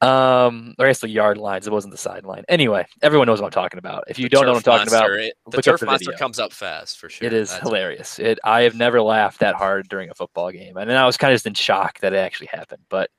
[0.00, 1.66] Um, or I guess the yard lines.
[1.66, 2.44] It wasn't the sideline.
[2.48, 4.04] Anyway, everyone knows what I'm talking about.
[4.08, 6.12] If you the don't know what I'm talking monster, about, it, the turf the monster
[6.12, 7.26] comes up fast for sure.
[7.26, 8.18] It is That's hilarious.
[8.20, 8.38] It.
[8.44, 11.32] I have never laughed that hard during a football game, and then I was kind
[11.32, 12.82] of just in shock that it actually happened.
[12.88, 13.10] But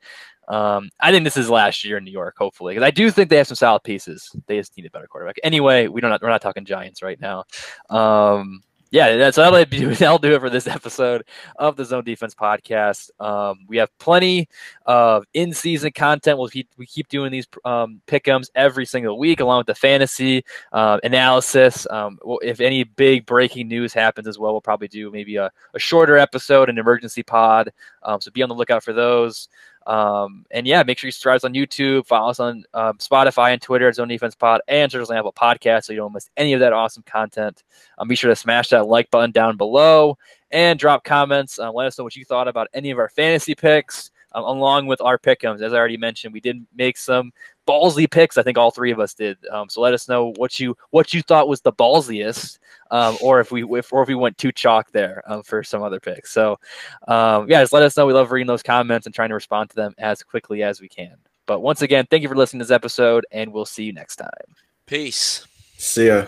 [0.48, 3.30] um, I think this is last year in New York, hopefully, because I do think
[3.30, 4.34] they have some solid pieces.
[4.48, 5.38] They just need a better quarterback.
[5.44, 6.22] Anyway, we don't.
[6.22, 7.44] We're not talking Giants right now.
[7.90, 9.96] Um, yeah, that's I'll do.
[10.02, 11.26] I'll do it for this episode
[11.58, 13.10] of the Zone Defense Podcast.
[13.20, 14.48] Um, we have plenty
[14.86, 16.38] of in-season content.
[16.38, 20.44] We'll keep, we keep doing these um, pick'ems every single week, along with the fantasy
[20.72, 21.86] uh, analysis.
[21.90, 25.80] Um, if any big breaking news happens as well, we'll probably do maybe a, a
[25.80, 27.72] shorter episode, an emergency pod.
[28.04, 29.50] Um, so be on the lookout for those.
[29.88, 33.54] Um, and yeah, make sure you subscribe us on YouTube, follow us on um, Spotify
[33.54, 36.52] and Twitter at Zone Defense Pod, and on Apple Podcast so you don't miss any
[36.52, 37.64] of that awesome content.
[37.98, 40.18] Um, be sure to smash that like button down below
[40.52, 41.58] and drop comments.
[41.58, 44.86] Uh, let us know what you thought about any of our fantasy picks, um, along
[44.86, 45.62] with our pickums.
[45.62, 47.32] As I already mentioned, we did make some
[47.68, 48.38] ballsy picks.
[48.38, 49.38] I think all three of us did.
[49.52, 52.60] Um, so let us know what you what you thought was the ballsiest,
[52.92, 55.82] um, or if we if or if we went too chalk there um, for some
[55.82, 56.32] other picks.
[56.32, 56.60] So
[57.08, 58.06] um, yeah, just let us know.
[58.06, 60.88] We love reading those comments and trying to respond to them as quickly as we
[60.88, 61.16] can.
[61.48, 64.18] But once again, thank you for listening to this episode, and we'll see you next
[64.18, 64.30] time.
[64.86, 65.48] Peace.
[65.78, 66.28] See ya.